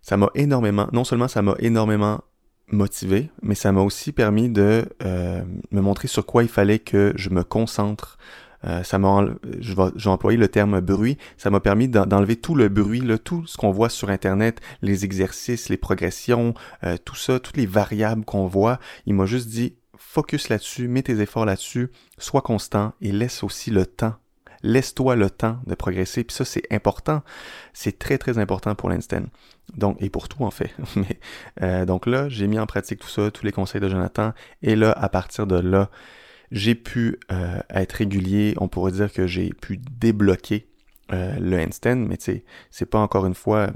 Ça 0.00 0.16
m'a 0.16 0.30
énormément... 0.34 0.88
Non 0.94 1.04
seulement 1.04 1.28
ça 1.28 1.42
m'a 1.42 1.56
énormément 1.58 2.22
motivé, 2.72 3.30
mais 3.42 3.54
ça 3.54 3.72
m'a 3.72 3.82
aussi 3.82 4.12
permis 4.12 4.48
de 4.48 4.84
euh, 5.02 5.42
me 5.70 5.80
montrer 5.80 6.08
sur 6.08 6.26
quoi 6.26 6.42
il 6.42 6.48
fallait 6.48 6.78
que 6.78 7.12
je 7.16 7.30
me 7.30 7.42
concentre. 7.42 8.18
Euh, 8.64 8.82
ça 8.82 8.98
m'a, 8.98 9.24
je 9.58 9.74
vais, 9.74 9.90
j'ai 9.96 10.36
le 10.36 10.48
terme 10.48 10.80
bruit. 10.80 11.16
Ça 11.38 11.50
m'a 11.50 11.60
permis 11.60 11.88
d'enlever 11.88 12.36
tout 12.36 12.54
le 12.54 12.68
bruit, 12.68 13.00
là, 13.00 13.18
tout 13.18 13.46
ce 13.46 13.56
qu'on 13.56 13.70
voit 13.70 13.88
sur 13.88 14.10
Internet, 14.10 14.60
les 14.82 15.04
exercices, 15.04 15.68
les 15.68 15.78
progressions, 15.78 16.54
euh, 16.84 16.96
tout 17.02 17.16
ça, 17.16 17.40
toutes 17.40 17.56
les 17.56 17.66
variables 17.66 18.24
qu'on 18.24 18.46
voit. 18.46 18.78
Il 19.06 19.14
m'a 19.14 19.26
juste 19.26 19.48
dit 19.48 19.76
focus 19.96 20.48
là-dessus, 20.48 20.88
mets 20.88 21.02
tes 21.02 21.20
efforts 21.20 21.46
là-dessus, 21.46 21.90
sois 22.18 22.42
constant 22.42 22.92
et 23.00 23.12
laisse 23.12 23.42
aussi 23.42 23.70
le 23.70 23.86
temps 23.86 24.14
laisse-toi 24.62 25.16
le 25.16 25.30
temps 25.30 25.58
de 25.66 25.74
progresser. 25.74 26.24
Puis 26.24 26.36
ça, 26.36 26.44
c'est 26.44 26.62
important. 26.70 27.22
C'est 27.72 27.98
très, 27.98 28.18
très 28.18 28.38
important 28.38 28.74
pour 28.74 28.88
l'instant. 28.90 29.22
Donc, 29.76 29.96
et 30.00 30.10
pour 30.10 30.28
tout, 30.28 30.44
en 30.44 30.50
fait. 30.50 30.70
Mais, 30.96 31.20
euh, 31.62 31.84
donc 31.84 32.06
là, 32.06 32.28
j'ai 32.28 32.46
mis 32.46 32.58
en 32.58 32.66
pratique 32.66 33.00
tout 33.00 33.08
ça, 33.08 33.30
tous 33.30 33.44
les 33.44 33.52
conseils 33.52 33.80
de 33.80 33.88
Jonathan. 33.88 34.32
Et 34.62 34.76
là, 34.76 34.92
à 34.92 35.08
partir 35.08 35.46
de 35.46 35.56
là, 35.56 35.90
j'ai 36.50 36.74
pu 36.74 37.18
euh, 37.30 37.60
être 37.70 37.92
régulier. 37.92 38.54
On 38.58 38.68
pourrait 38.68 38.92
dire 38.92 39.12
que 39.12 39.26
j'ai 39.26 39.50
pu 39.50 39.76
débloquer 39.76 40.66
euh, 41.12 41.36
le 41.38 41.58
handstand, 41.58 41.96
mais 41.96 42.16
tu 42.16 42.24
sais, 42.24 42.44
c'est 42.70 42.86
pas 42.86 42.98
encore 42.98 43.26
une 43.26 43.34
fois 43.34 43.70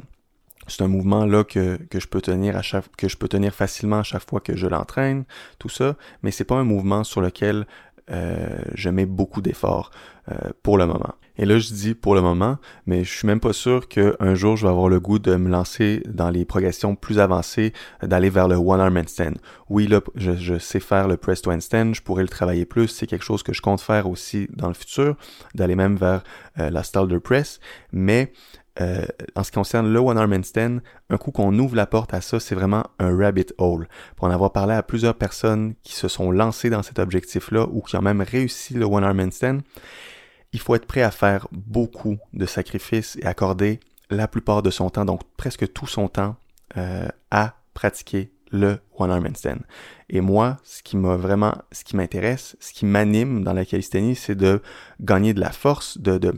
c'est 0.67 0.83
un 0.83 0.89
mouvement 0.89 1.27
là 1.27 1.45
que, 1.45 1.77
que 1.91 2.01
je 2.01 2.09
peux 2.09 2.21
tenir 2.21 2.57
à 2.57 2.63
chaque 2.63 2.85
que 2.97 3.09
je 3.09 3.17
peux 3.17 3.29
tenir 3.29 3.55
facilement 3.55 3.99
à 3.99 4.03
chaque 4.03 4.29
fois 4.29 4.41
que 4.41 4.57
je 4.57 4.67
l'entraîne, 4.67 5.25
tout 5.59 5.69
ça, 5.69 5.97
mais 6.23 6.31
c'est 6.31 6.45
pas 6.45 6.57
un 6.57 6.65
mouvement 6.65 7.05
sur 7.05 7.21
lequel 7.21 7.67
euh, 8.11 8.59
je 8.75 8.91
mets 8.91 9.07
beaucoup 9.07 9.41
d'efforts 9.41 9.91
euh, 10.31 10.51
pour 10.63 10.79
le 10.79 10.87
moment. 10.87 11.15
Et 11.37 11.47
là, 11.47 11.59
je 11.59 11.73
dis 11.73 11.95
pour 11.95 12.15
le 12.15 12.21
moment, 12.21 12.59
mais 12.87 13.03
je 13.03 13.13
suis 13.13 13.27
même 13.27 13.41
pas 13.41 13.53
sûr 13.53 13.89
qu'un 13.89 14.35
jour 14.35 14.57
je 14.57 14.67
vais 14.67 14.71
avoir 14.71 14.89
le 14.89 15.01
goût 15.01 15.19
de 15.19 15.35
me 15.35 15.51
lancer 15.51 16.03
dans 16.07 16.31
les 16.31 16.45
progressions 16.45 16.95
plus 16.95 17.19
avancées, 17.19 17.73
d'aller 18.03 18.31
vers 18.31 18.47
le 18.47 18.55
one 18.55 18.81
arm 18.81 18.97
handstand. 18.97 19.35
Oui, 19.69 19.89
là, 19.89 20.01
je, 20.15 20.59
sais 20.59 20.81
faire 20.81 21.09
le 21.09 21.17
press 21.17 21.43
to 21.43 21.51
handstand, 21.51 21.95
je 21.95 22.03
pourrais 22.03 22.23
le 22.23 22.29
travailler 22.29 22.67
plus. 22.67 22.89
C'est 22.89 23.07
quelque 23.07 23.25
chose 23.25 23.43
que 23.43 23.53
je 23.53 23.63
compte 23.63 23.81
faire 23.81 24.09
aussi 24.09 24.47
dans 24.53 24.69
le 24.69 24.75
futur, 24.75 25.17
d'aller 25.55 25.75
même 25.75 25.97
vers 25.97 26.23
euh, 26.59 26.71
la 26.71 26.85
Stalder 26.85 27.19
press. 27.19 27.59
Mais 27.93 28.33
euh, 28.81 29.05
en 29.37 29.45
ce 29.45 29.51
qui 29.51 29.57
concerne 29.57 29.93
le 29.93 29.99
One 29.99 30.19
Arm 30.19 30.33
Handstand, 30.33 30.79
un 31.09 31.17
coup 31.17 31.31
qu'on 31.31 31.57
ouvre 31.59 31.77
la 31.77 31.87
porte 31.87 32.13
à 32.13 32.21
ça, 32.21 32.41
c'est 32.41 32.55
vraiment 32.55 32.85
un 32.99 33.17
rabbit 33.17 33.47
hole. 33.59 33.89
Pour 34.17 34.27
en 34.27 34.31
avoir 34.31 34.53
parlé 34.53 34.75
à 34.75 34.83
plusieurs 34.83 35.15
personnes 35.15 35.75
qui 35.83 35.95
se 35.95 36.09
sont 36.09 36.31
lancées 36.31 36.71
dans 36.71 36.83
cet 36.83 36.99
objectif-là 36.99 37.67
ou 37.71 37.83
qui 37.83 37.97
ont 37.97 38.03
même 38.03 38.23
réussi 38.23 38.75
le 38.75 38.85
One 38.85 39.05
Arm 39.05 39.21
Handstand, 39.21 39.59
il 40.53 40.61
faut 40.61 40.75
être 40.75 40.87
prêt 40.87 41.03
à 41.03 41.11
faire 41.11 41.47
beaucoup 41.53 42.19
de 42.33 42.47
sacrifices 42.47 43.17
et 43.21 43.27
accorder 43.27 43.81
la 44.11 44.29
plupart 44.29 44.63
de 44.63 44.71
son 44.71 44.91
temps, 44.91 45.05
donc 45.05 45.21
presque 45.37 45.73
tout 45.73 45.87
son 45.87 46.09
temps, 46.09 46.37
euh, 46.77 47.09
à 47.31 47.55
pratiquer 47.75 48.31
le 48.51 48.79
One 48.97 49.11
Arm 49.11 49.27
Handstand. 49.27 49.59
Et 50.11 50.21
moi, 50.21 50.59
ce 50.63 50.83
qui 50.83 50.97
m'a 50.97 51.17
vraiment, 51.17 51.55
ce 51.73 51.85
qui 51.85 51.97
m'intéresse, 51.97 52.57
ce 52.61 52.73
qui 52.73 52.87
m'anime 52.87 53.43
dans 53.43 53.53
la 53.53 53.65
calisthénie, 53.65 54.15
c'est 54.17 54.35
de 54.35 54.63
gagner 55.01 55.35
de 55.35 55.41
la 55.41 55.51
force, 55.51 55.99
de, 55.99 56.19
de 56.19 56.35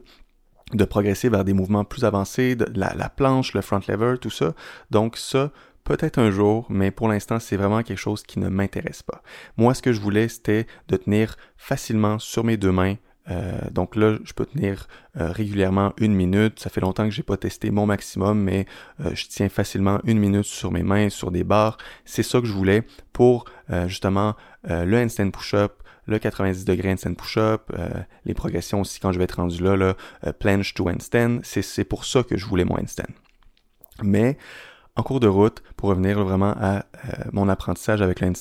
de 0.72 0.84
progresser 0.84 1.28
vers 1.28 1.44
des 1.44 1.52
mouvements 1.52 1.84
plus 1.84 2.04
avancés, 2.04 2.56
de 2.56 2.66
la, 2.74 2.94
la 2.94 3.08
planche, 3.08 3.54
le 3.54 3.60
front 3.60 3.80
lever, 3.88 4.16
tout 4.20 4.30
ça. 4.30 4.54
Donc 4.90 5.16
ça, 5.16 5.52
peut-être 5.84 6.18
un 6.18 6.30
jour, 6.30 6.66
mais 6.68 6.90
pour 6.90 7.08
l'instant, 7.08 7.38
c'est 7.38 7.56
vraiment 7.56 7.82
quelque 7.82 7.98
chose 7.98 8.22
qui 8.22 8.40
ne 8.40 8.48
m'intéresse 8.48 9.02
pas. 9.02 9.22
Moi, 9.56 9.72
ce 9.74 9.82
que 9.82 9.92
je 9.92 10.00
voulais, 10.00 10.28
c'était 10.28 10.66
de 10.88 10.96
tenir 10.96 11.36
facilement 11.56 12.18
sur 12.18 12.44
mes 12.44 12.56
deux 12.56 12.72
mains. 12.72 12.96
Euh, 13.28 13.58
donc 13.70 13.96
là, 13.96 14.18
je 14.24 14.32
peux 14.32 14.46
tenir 14.46 14.86
euh, 15.16 15.30
régulièrement 15.30 15.92
une 15.98 16.14
minute. 16.14 16.60
Ça 16.60 16.70
fait 16.70 16.80
longtemps 16.80 17.04
que 17.04 17.10
j'ai 17.10 17.22
pas 17.22 17.36
testé 17.36 17.70
mon 17.70 17.86
maximum, 17.86 18.40
mais 18.40 18.66
euh, 19.00 19.10
je 19.14 19.26
tiens 19.28 19.48
facilement 19.48 20.00
une 20.04 20.18
minute 20.18 20.44
sur 20.44 20.70
mes 20.70 20.82
mains, 20.82 21.08
sur 21.08 21.30
des 21.30 21.44
barres. 21.44 21.78
C'est 22.04 22.22
ça 22.22 22.40
que 22.40 22.46
je 22.46 22.52
voulais 22.52 22.82
pour 23.12 23.46
justement 23.86 24.34
le 24.62 24.96
handstand 24.96 25.30
push-up, 25.30 25.82
le 26.06 26.18
90 26.18 26.64
degrés 26.64 26.92
handstand 26.92 27.14
push-up, 27.14 27.70
euh, 27.76 27.88
les 28.24 28.34
progressions 28.34 28.80
aussi 28.80 29.00
quand 29.00 29.12
je 29.12 29.18
vais 29.18 29.24
être 29.24 29.36
rendu 29.36 29.62
là, 29.62 29.76
là 29.76 29.96
euh, 30.26 30.32
planche 30.32 30.74
to 30.74 30.88
handstand, 30.88 31.40
c'est 31.42 31.84
pour 31.84 32.04
ça 32.04 32.22
que 32.22 32.36
je 32.36 32.46
voulais 32.46 32.64
mon 32.64 32.78
handstand. 32.78 33.12
Mais 34.02 34.38
en 34.94 35.02
cours 35.02 35.20
de 35.20 35.26
route, 35.26 35.62
pour 35.76 35.90
revenir 35.90 36.22
vraiment 36.24 36.54
à 36.58 36.78
euh, 36.78 36.82
mon 37.32 37.48
apprentissage 37.48 38.00
avec 38.02 38.20
le 38.20 38.32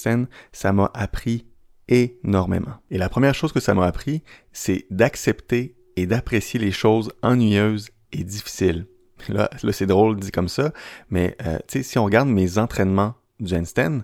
ça 0.52 0.74
m'a 0.74 0.92
appris 0.94 1.46
énormément. 1.88 2.76
Et 2.92 2.98
la 2.98 3.10
première 3.10 3.36
chose 3.36 3.52
que 3.52 3.60
ça 3.60 3.74
m'a 3.74 3.86
appris, 3.86 4.24
c'est 4.54 4.86
d'accepter 4.90 5.76
et 5.98 6.08
d'apprécier 6.08 6.60
les 6.60 6.72
choses 6.72 7.12
ennuyeuses 7.22 7.90
et 8.12 8.24
difficiles. 8.24 8.88
Là, 9.30 9.50
là 9.64 9.72
c'est 9.72 9.86
drôle 9.86 10.20
dit 10.20 10.32
comme 10.32 10.50
ça, 10.50 10.72
mais 11.10 11.38
sais, 11.68 11.84
si 11.84 11.98
on 11.98 12.06
regarde 12.06 12.28
mes 12.28 12.58
entraînements 12.58 13.16
du 13.40 13.56
handstand, 13.56 14.02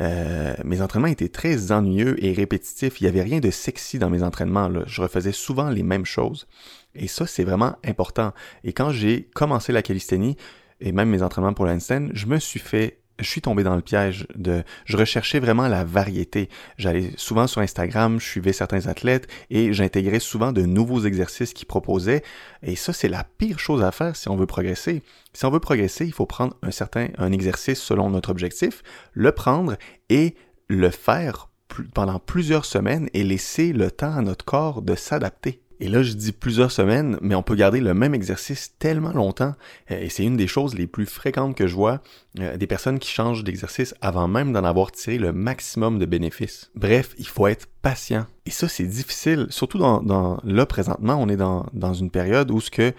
euh, 0.00 0.54
mes 0.64 0.82
entraînements 0.82 1.08
étaient 1.08 1.28
très 1.28 1.72
ennuyeux 1.72 2.22
et 2.24 2.32
répétitifs. 2.32 3.00
Il 3.00 3.04
n'y 3.04 3.08
avait 3.08 3.22
rien 3.22 3.40
de 3.40 3.50
sexy 3.50 3.98
dans 3.98 4.10
mes 4.10 4.22
entraînements. 4.22 4.68
Là. 4.68 4.82
Je 4.86 5.02
refaisais 5.02 5.32
souvent 5.32 5.70
les 5.70 5.82
mêmes 5.82 6.04
choses. 6.04 6.46
Et 6.94 7.08
ça, 7.08 7.26
c'est 7.26 7.44
vraiment 7.44 7.76
important. 7.84 8.32
Et 8.64 8.72
quand 8.72 8.90
j'ai 8.90 9.24
commencé 9.34 9.72
la 9.72 9.82
calisthénie, 9.82 10.36
et 10.80 10.92
même 10.92 11.08
mes 11.08 11.22
entraînements 11.22 11.54
pour 11.54 11.66
l'handstand, 11.66 12.10
je 12.12 12.26
me 12.26 12.38
suis 12.38 12.60
fait 12.60 13.00
je 13.18 13.24
suis 13.24 13.40
tombé 13.40 13.62
dans 13.62 13.76
le 13.76 13.82
piège 13.82 14.26
de 14.34 14.62
je 14.84 14.96
recherchais 14.96 15.40
vraiment 15.40 15.68
la 15.68 15.84
variété. 15.84 16.48
J'allais 16.76 17.12
souvent 17.16 17.46
sur 17.46 17.60
Instagram, 17.60 18.20
je 18.20 18.26
suivais 18.26 18.52
certains 18.52 18.86
athlètes 18.86 19.28
et 19.50 19.72
j'intégrais 19.72 20.20
souvent 20.20 20.52
de 20.52 20.62
nouveaux 20.62 21.00
exercices 21.00 21.52
qu'ils 21.52 21.66
proposaient 21.66 22.22
et 22.62 22.76
ça 22.76 22.92
c'est 22.92 23.08
la 23.08 23.24
pire 23.24 23.58
chose 23.58 23.82
à 23.82 23.92
faire 23.92 24.16
si 24.16 24.28
on 24.28 24.36
veut 24.36 24.46
progresser. 24.46 25.02
Si 25.32 25.44
on 25.44 25.50
veut 25.50 25.60
progresser, 25.60 26.06
il 26.06 26.12
faut 26.12 26.26
prendre 26.26 26.56
un 26.62 26.70
certain 26.70 27.08
un 27.18 27.32
exercice 27.32 27.80
selon 27.80 28.10
notre 28.10 28.30
objectif, 28.30 28.82
le 29.12 29.32
prendre 29.32 29.76
et 30.08 30.34
le 30.68 30.90
faire 30.90 31.48
pendant 31.94 32.18
plusieurs 32.18 32.64
semaines 32.64 33.08
et 33.12 33.24
laisser 33.24 33.72
le 33.72 33.90
temps 33.90 34.16
à 34.16 34.22
notre 34.22 34.44
corps 34.44 34.82
de 34.82 34.94
s'adapter. 34.94 35.60
Et 35.80 35.88
là, 35.88 36.02
je 36.02 36.12
dis 36.12 36.32
plusieurs 36.32 36.72
semaines, 36.72 37.18
mais 37.20 37.34
on 37.34 37.42
peut 37.42 37.54
garder 37.54 37.80
le 37.80 37.92
même 37.94 38.14
exercice 38.14 38.74
tellement 38.78 39.12
longtemps. 39.12 39.54
Euh, 39.90 40.00
et 40.00 40.08
c'est 40.08 40.24
une 40.24 40.36
des 40.36 40.46
choses 40.46 40.74
les 40.74 40.86
plus 40.86 41.06
fréquentes 41.06 41.54
que 41.54 41.66
je 41.66 41.74
vois, 41.74 42.00
euh, 42.40 42.56
des 42.56 42.66
personnes 42.66 42.98
qui 42.98 43.10
changent 43.10 43.44
d'exercice 43.44 43.94
avant 44.00 44.28
même 44.28 44.52
d'en 44.52 44.64
avoir 44.64 44.92
tiré 44.92 45.18
le 45.18 45.32
maximum 45.32 45.98
de 45.98 46.06
bénéfices. 46.06 46.70
Bref, 46.74 47.14
il 47.18 47.26
faut 47.26 47.46
être 47.46 47.66
patient. 47.82 48.26
Et 48.46 48.50
ça, 48.50 48.68
c'est 48.68 48.86
difficile, 48.86 49.46
surtout 49.50 49.78
dans, 49.78 50.02
dans 50.02 50.40
là, 50.44 50.66
présentement, 50.66 51.16
on 51.20 51.28
est 51.28 51.36
dans, 51.36 51.66
dans 51.72 51.94
une 51.94 52.10
période 52.10 52.50
où 52.50 52.60
ce 52.60 52.70
que 52.70 52.92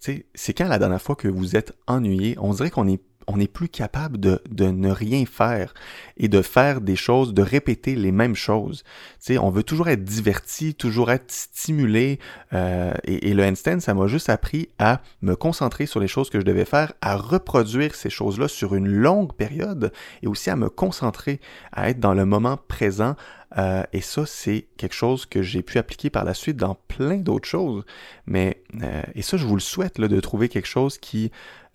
c'est 0.00 0.54
quand 0.54 0.68
la 0.68 0.78
dernière 0.78 1.02
fois 1.02 1.16
que 1.16 1.28
vous 1.28 1.54
êtes 1.54 1.72
ennuyé, 1.86 2.36
on 2.40 2.52
dirait 2.54 2.70
qu'on 2.70 2.88
est 2.88 3.00
on 3.26 3.36
n'est 3.36 3.48
plus 3.48 3.68
capable 3.68 4.18
de, 4.18 4.40
de, 4.50 4.66
ne 4.66 4.90
rien 4.90 5.24
faire 5.26 5.74
et 6.16 6.28
de 6.28 6.42
faire 6.42 6.80
des 6.80 6.96
choses, 6.96 7.34
de 7.34 7.42
répéter 7.42 7.96
les 7.96 8.12
mêmes 8.12 8.34
choses. 8.34 8.84
sais, 9.18 9.38
on 9.38 9.50
veut 9.50 9.62
toujours 9.62 9.88
être 9.88 10.04
diverti, 10.04 10.74
toujours 10.74 11.10
être 11.10 11.30
stimulé. 11.30 12.18
Euh, 12.52 12.94
et, 13.04 13.34
le 13.34 13.44
handstand, 13.44 13.80
ça 13.80 13.94
m'a 13.94 14.06
juste 14.06 14.28
appris 14.28 14.68
à 14.78 15.00
me 15.22 15.34
concentrer 15.34 15.86
sur 15.86 16.00
les 16.00 16.08
choses 16.08 16.30
que 16.30 16.38
je 16.40 16.44
devais 16.44 16.64
faire, 16.64 16.92
à 17.00 17.16
reproduire 17.16 17.94
ces 17.94 18.10
choses-là 18.10 18.48
sur 18.48 18.74
une 18.74 18.88
longue 18.88 19.32
période 19.32 19.92
et 20.22 20.28
aussi 20.28 20.50
à 20.50 20.56
me 20.56 20.68
concentrer, 20.68 21.40
à 21.72 21.90
être 21.90 22.00
dans 22.00 22.14
le 22.14 22.24
moment 22.24 22.58
présent. 22.68 23.16
Euh, 23.58 23.84
et 23.92 24.00
ça, 24.00 24.26
c'est 24.26 24.66
quelque 24.76 24.94
chose 24.94 25.26
que 25.26 25.42
j'ai 25.42 25.62
pu 25.62 25.78
appliquer 25.78 26.10
par 26.10 26.24
la 26.24 26.34
suite 26.34 26.56
dans 26.56 26.76
plein 26.88 27.16
d'autres 27.16 27.48
choses. 27.48 27.84
Mais 28.26 28.62
euh, 28.82 29.02
et 29.14 29.22
ça, 29.22 29.36
je 29.36 29.46
vous 29.46 29.54
le 29.54 29.60
souhaite 29.60 30.00
de 30.00 30.20
trouver 30.20 30.48
quelque 30.48 30.68
chose 30.68 30.98
qui 30.98 31.30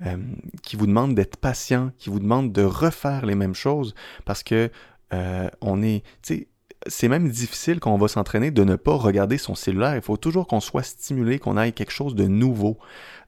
euh, 0.06 0.18
qui 0.64 0.76
vous 0.76 0.88
demande 0.88 1.16
d'être 1.16 1.38
patient, 1.38 1.92
qui 1.98 2.10
vous 2.10 2.20
demande 2.20 2.52
de 2.52 2.64
refaire 2.64 3.26
les 3.26 3.36
mêmes 3.36 3.56
choses, 3.56 3.96
parce 4.26 4.44
que 4.44 4.70
on 5.60 5.84
est, 5.84 6.04
c'est 6.88 7.08
même 7.08 7.30
difficile 7.30 7.80
quand 7.80 7.94
on 7.94 7.98
va 7.98 8.08
s'entraîner 8.08 8.52
de 8.52 8.64
ne 8.64 8.76
pas 8.76 8.96
regarder 8.96 9.38
son 9.38 9.56
cellulaire. 9.56 9.96
Il 9.96 10.02
faut 10.02 10.18
toujours 10.18 10.48
qu'on 10.48 10.60
soit 10.60 10.84
stimulé, 10.84 11.40
qu'on 11.40 11.58
aille 11.58 11.74
quelque 11.74 11.92
chose 11.92 12.16
de 12.16 12.26
nouveau. 12.26 12.78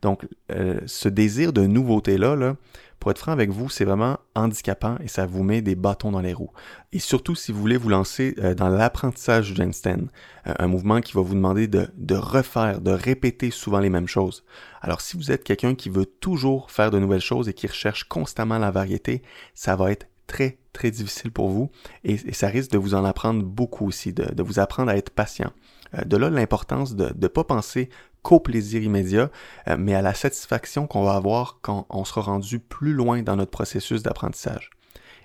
Donc, 0.01 0.27
euh, 0.51 0.79
ce 0.86 1.07
désir 1.07 1.53
de 1.53 1.65
nouveauté-là, 1.65 2.36
là, 2.36 2.55
pour 3.00 3.12
être 3.12 3.19
franc 3.19 3.33
avec 3.33 3.50
vous, 3.50 3.69
c'est 3.69 3.83
vraiment 3.83 4.17
handicapant 4.33 4.98
et 5.03 5.10
ça 5.10 5.25
vous 5.25 5.43
met 5.43 5.62
des 5.62 5.75
bâtons 5.75 6.12
dans 6.12 6.22
les 6.22 6.33
roues. 6.33 6.51
Et 6.93 7.00
surtout 7.00 7.36
si 7.36 7.51
vous 7.51 7.60
voulez 7.60 7.75
vous 7.75 7.89
lancer 7.89 8.33
euh, 8.39 8.55
dans 8.55 8.69
l'apprentissage 8.69 9.53
du 9.53 9.62
handstand, 9.62 10.07
euh, 10.48 10.53
un 10.57 10.67
mouvement 10.67 11.01
qui 11.01 11.12
va 11.12 11.22
vous 11.22 11.36
demander 11.36 11.67
de, 11.67 11.89
de 11.98 12.15
refaire, 12.15 12.79
de 12.79 12.91
répéter 12.91 13.51
souvent 13.51 13.79
les 13.79 13.89
mêmes 13.89 14.07
choses. 14.07 14.45
Alors 14.81 15.01
si 15.01 15.17
vous 15.17 15.31
êtes 15.31 15.43
quelqu'un 15.43 15.75
qui 15.75 15.89
veut 15.89 16.05
toujours 16.05 16.72
faire 16.72 16.91
de 16.91 17.00
nouvelles 17.00 17.19
choses 17.19 17.50
et 17.50 17.53
qui 17.53 17.67
recherche 17.67 18.05
constamment 18.05 18.57
la 18.57 18.72
variété, 18.72 19.22
ça 19.53 19.75
va 19.75 19.91
être 19.91 20.07
très 20.25 20.60
très 20.74 20.92
difficile 20.92 21.32
pour 21.32 21.50
vous 21.50 21.72
et, 22.03 22.18
ça 22.34 22.48
risque 22.48 22.72
de 22.72 22.77
vous 22.77 22.96
en 22.96 23.06
apprendre 23.06 23.44
beaucoup 23.44 23.88
aussi, 23.88 24.12
de, 24.12 24.44
vous 24.44 24.60
apprendre 24.60 24.92
à 24.92 24.98
être 24.98 25.12
patient. 25.12 25.53
Euh, 25.98 26.03
de 26.03 26.18
là 26.18 26.30
l'importance 26.30 26.96
de 26.96 27.13
ne 27.15 27.27
pas 27.27 27.44
penser 27.44 27.89
qu'au 28.24 28.39
plaisir 28.39 28.82
immédiat, 28.82 29.30
euh, 29.68 29.75
mais 29.77 29.94
à 29.94 30.01
la 30.01 30.13
satisfaction 30.13 30.88
qu'on 30.88 31.03
va 31.03 31.13
avoir 31.13 31.60
quand 31.62 31.86
on 31.89 32.03
sera 32.03 32.22
rendu 32.22 32.60
plus 32.60 32.94
loin 32.94 33.22
dans 33.22 33.36
notre 33.36 33.51
processus 33.51 34.01
d'apprentissage. 34.01 34.72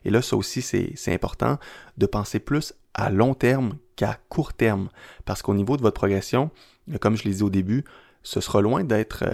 Et 0.05 0.11
là, 0.11 0.23
ça 0.23 0.37
aussi, 0.37 0.63
c'est 0.63 1.13
important 1.13 1.59
de 1.97 2.07
penser 2.07 2.39
plus 2.39 2.75
à 2.95 3.11
long 3.11 3.35
terme 3.35 3.79
qu'à 3.97 4.19
court 4.29 4.53
terme, 4.53 4.91
parce 5.25 5.43
qu'au 5.43 5.55
niveau 5.55 5.77
de 5.77 5.83
votre 5.83 5.97
progression, 5.97 6.51
euh, 6.93 6.99
comme 6.99 7.17
je 7.17 7.25
l'ai 7.25 7.35
dit 7.35 7.43
au 7.43 7.51
début, 7.51 7.85
ce 8.23 8.41
sera 8.41 8.61
loin 8.61 8.85
d'être 8.85 9.25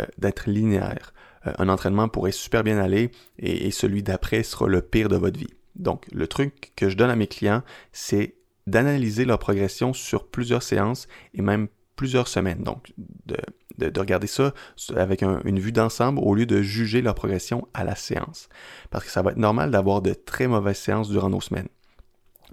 linéaire. 0.47 1.13
Un 1.59 1.69
entraînement 1.69 2.09
pourrait 2.09 2.33
super 2.33 2.63
bien 2.63 2.79
aller 2.79 3.11
et 3.39 3.71
celui 3.71 4.03
d'après 4.03 4.43
sera 4.43 4.67
le 4.67 4.81
pire 4.81 5.09
de 5.09 5.17
votre 5.17 5.39
vie. 5.39 5.53
Donc, 5.77 6.07
le 6.13 6.27
truc 6.27 6.73
que 6.77 6.89
je 6.89 6.97
donne 6.97 7.11
à 7.11 7.17
mes 7.17 7.27
clients, 7.27 7.63
c'est 7.93 8.37
d'analyser 8.67 9.25
leur 9.25 9.39
progression 9.39 9.93
sur 9.93 10.29
plusieurs 10.29 10.63
séances 10.63 11.09
et 11.35 11.43
même 11.43 11.69
plusieurs 11.97 12.29
semaines. 12.29 12.63
Donc, 12.63 12.93
de, 12.97 13.37
de, 13.79 14.01
regarder 14.01 14.27
ça 14.27 14.53
avec 14.97 15.23
une 15.23 15.59
vue 15.59 15.73
d'ensemble 15.73 16.21
au 16.21 16.35
lieu 16.35 16.47
de 16.47 16.63
juger 16.63 17.03
leur 17.03 17.15
progression 17.15 17.67
à 17.75 17.85
la 17.85 17.95
séance. 17.95 18.49
Parce 18.91 19.05
que 19.05 19.11
ça 19.11 19.23
va 19.23 19.33
être 19.33 19.37
normal 19.37 19.71
d'avoir 19.71 20.03
de 20.03 20.15
très 20.15 20.47
mauvaises 20.47 20.79
séances 20.79 21.09
durant 21.09 21.31
nos 21.31 21.41
semaines. 21.41 21.69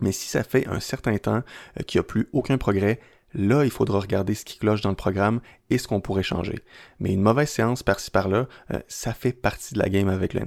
Mais 0.01 0.11
si 0.11 0.27
ça 0.27 0.43
fait 0.43 0.67
un 0.67 0.79
certain 0.79 1.17
temps 1.17 1.43
euh, 1.79 1.83
qu'il 1.85 1.99
n'y 1.99 2.01
a 2.01 2.07
plus 2.07 2.27
aucun 2.33 2.57
progrès, 2.57 2.99
là, 3.33 3.63
il 3.63 3.71
faudra 3.71 3.99
regarder 3.99 4.33
ce 4.33 4.45
qui 4.45 4.57
cloche 4.57 4.81
dans 4.81 4.89
le 4.89 4.95
programme 4.95 5.41
et 5.69 5.77
ce 5.77 5.87
qu'on 5.87 6.01
pourrait 6.01 6.23
changer. 6.23 6.59
Mais 6.99 7.13
une 7.13 7.21
mauvaise 7.21 7.49
séance 7.49 7.83
par-ci 7.83 8.11
par-là, 8.11 8.47
euh, 8.73 8.79
ça 8.87 9.13
fait 9.13 9.31
partie 9.31 9.75
de 9.75 9.79
la 9.79 9.89
game 9.89 10.09
avec 10.09 10.33
le. 10.33 10.41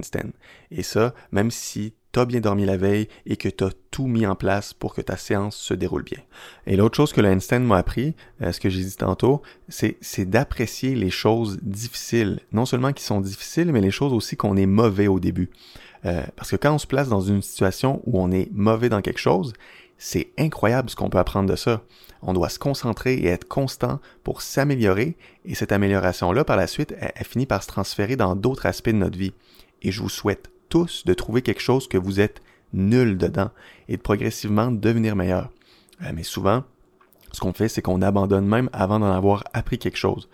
Et 0.71 0.83
ça, 0.83 1.13
même 1.31 1.51
si 1.51 1.93
t'as 2.15 2.23
bien 2.23 2.39
dormi 2.39 2.65
la 2.65 2.77
veille 2.77 3.09
et 3.25 3.35
que 3.35 3.49
t'as 3.49 3.71
tout 3.91 4.07
mis 4.07 4.25
en 4.25 4.35
place 4.35 4.73
pour 4.73 4.95
que 4.95 5.01
ta 5.01 5.17
séance 5.17 5.57
se 5.57 5.73
déroule 5.73 6.03
bien. 6.03 6.19
Et 6.65 6.77
l'autre 6.77 6.95
chose 6.95 7.11
que 7.11 7.19
le 7.19 7.27
handstand 7.27 7.59
m'a 7.59 7.75
appris, 7.75 8.15
euh, 8.41 8.53
ce 8.53 8.61
que 8.61 8.69
j'ai 8.69 8.85
dit 8.85 8.95
tantôt, 8.95 9.41
c'est, 9.67 9.99
d'apprécier 10.19 10.95
les 10.95 11.09
choses 11.09 11.59
difficiles. 11.61 12.39
Non 12.53 12.65
seulement 12.65 12.93
qui 12.93 13.03
sont 13.03 13.19
difficiles, 13.19 13.69
mais 13.73 13.81
les 13.81 13.91
choses 13.91 14.13
aussi 14.13 14.37
qu'on 14.37 14.55
est 14.55 14.65
mauvais 14.65 15.09
au 15.09 15.19
début. 15.19 15.49
Euh, 16.05 16.23
parce 16.37 16.51
que 16.51 16.55
quand 16.55 16.73
on 16.73 16.77
se 16.77 16.87
place 16.87 17.09
dans 17.09 17.19
une 17.19 17.41
situation 17.41 18.01
où 18.05 18.17
on 18.21 18.31
est 18.31 18.49
mauvais 18.53 18.87
dans 18.87 19.01
quelque 19.01 19.19
chose, 19.19 19.51
c'est 19.97 20.29
incroyable 20.37 20.89
ce 20.89 20.95
qu'on 20.95 21.09
peut 21.09 21.17
apprendre 21.17 21.49
de 21.49 21.57
ça. 21.57 21.81
On 22.21 22.31
doit 22.31 22.47
se 22.47 22.59
concentrer 22.59 23.15
et 23.15 23.27
être 23.27 23.49
constant 23.49 23.99
pour 24.23 24.41
s'améliorer, 24.41 25.17
et 25.43 25.53
cette 25.53 25.73
amélioration-là, 25.73 26.45
par 26.45 26.55
la 26.55 26.67
suite, 26.67 26.95
elle 26.97 27.25
finit 27.25 27.45
par 27.45 27.61
se 27.61 27.67
transférer 27.67 28.15
dans 28.15 28.37
d'autres 28.37 28.67
aspects 28.67 28.87
de 28.87 28.93
notre 28.93 29.17
vie. 29.17 29.33
Et 29.81 29.91
je 29.91 30.01
vous 30.01 30.09
souhaite 30.09 30.49
de 30.83 31.13
trouver 31.13 31.41
quelque 31.41 31.61
chose 31.61 31.87
que 31.87 31.97
vous 31.97 32.19
êtes 32.19 32.41
nul 32.73 33.17
dedans 33.17 33.51
et 33.87 33.97
de 33.97 34.01
progressivement 34.01 34.71
devenir 34.71 35.15
meilleur. 35.15 35.49
Euh, 36.01 36.11
mais 36.13 36.23
souvent, 36.23 36.63
ce 37.31 37.39
qu'on 37.39 37.53
fait, 37.53 37.69
c'est 37.69 37.81
qu'on 37.81 38.01
abandonne 38.01 38.45
même 38.45 38.69
avant 38.73 38.99
d'en 38.99 39.11
avoir 39.11 39.43
appris 39.53 39.77
quelque 39.77 39.97
chose. 39.97 40.27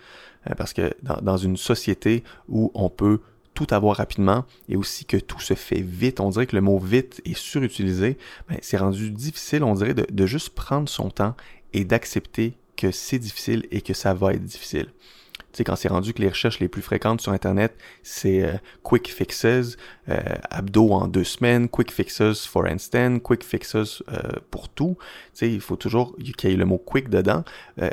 Euh, 0.50 0.54
parce 0.56 0.72
que 0.72 0.92
dans, 1.02 1.36
une 1.36 1.56
société 1.56 2.24
où 2.48 2.72
on 2.74 2.88
peut 2.88 3.20
tout 3.54 3.66
avoir 3.70 3.96
rapidement 3.96 4.44
et 4.68 4.76
aussi 4.76 5.04
que 5.04 5.16
tout 5.16 5.40
se 5.40 5.54
fait 5.54 5.82
vite, 5.82 6.20
on 6.20 6.30
dirait 6.30 6.46
que 6.46 6.56
le 6.56 6.62
mot 6.62 6.78
vite 6.78 7.20
est 7.24 7.36
surutilisé, 7.36 8.18
ben, 8.48 8.58
c'est 8.62 8.78
rendu 8.78 9.10
difficile, 9.10 9.62
on 9.62 9.74
dirait, 9.74 9.94
de 9.94 10.26
juste 10.26 10.50
prendre 10.50 10.88
son 10.88 11.10
temps 11.10 11.36
et 11.72 11.84
d'accepter 11.84 12.54
que 12.76 12.90
c'est 12.90 13.18
difficile 13.18 13.66
et 13.70 13.82
que 13.82 13.94
ça 13.94 14.14
va 14.14 14.32
être 14.34 14.44
difficile. 14.44 14.88
Tu 15.52 15.58
sais, 15.58 15.64
quand 15.64 15.76
c'est 15.76 15.88
rendu 15.88 16.14
que 16.14 16.22
les 16.22 16.30
recherches 16.30 16.60
les 16.60 16.68
plus 16.68 16.80
fréquentes 16.80 17.20
sur 17.20 17.32
Internet, 17.32 17.76
c'est 18.02 18.42
euh, 18.42 18.54
quick 18.82 19.12
fixes, 19.12 19.44
euh, 19.44 19.66
abdos 20.50 20.92
en 20.92 21.08
deux 21.08 21.24
semaines, 21.24 21.68
quick 21.68 21.92
fixes 21.92 22.46
for 22.46 22.64
handstand, 22.64 23.18
quick 23.18 23.44
fixes 23.44 23.74
euh, 23.74 23.92
pour 24.50 24.70
tout. 24.70 24.96
Tu 24.98 25.30
sais, 25.34 25.52
il 25.52 25.60
faut 25.60 25.76
toujours 25.76 26.16
qu'il 26.16 26.50
y 26.50 26.54
ait 26.54 26.56
le 26.56 26.64
mot 26.64 26.78
quick 26.78 27.10
dedans. 27.10 27.44
tu 27.76 27.84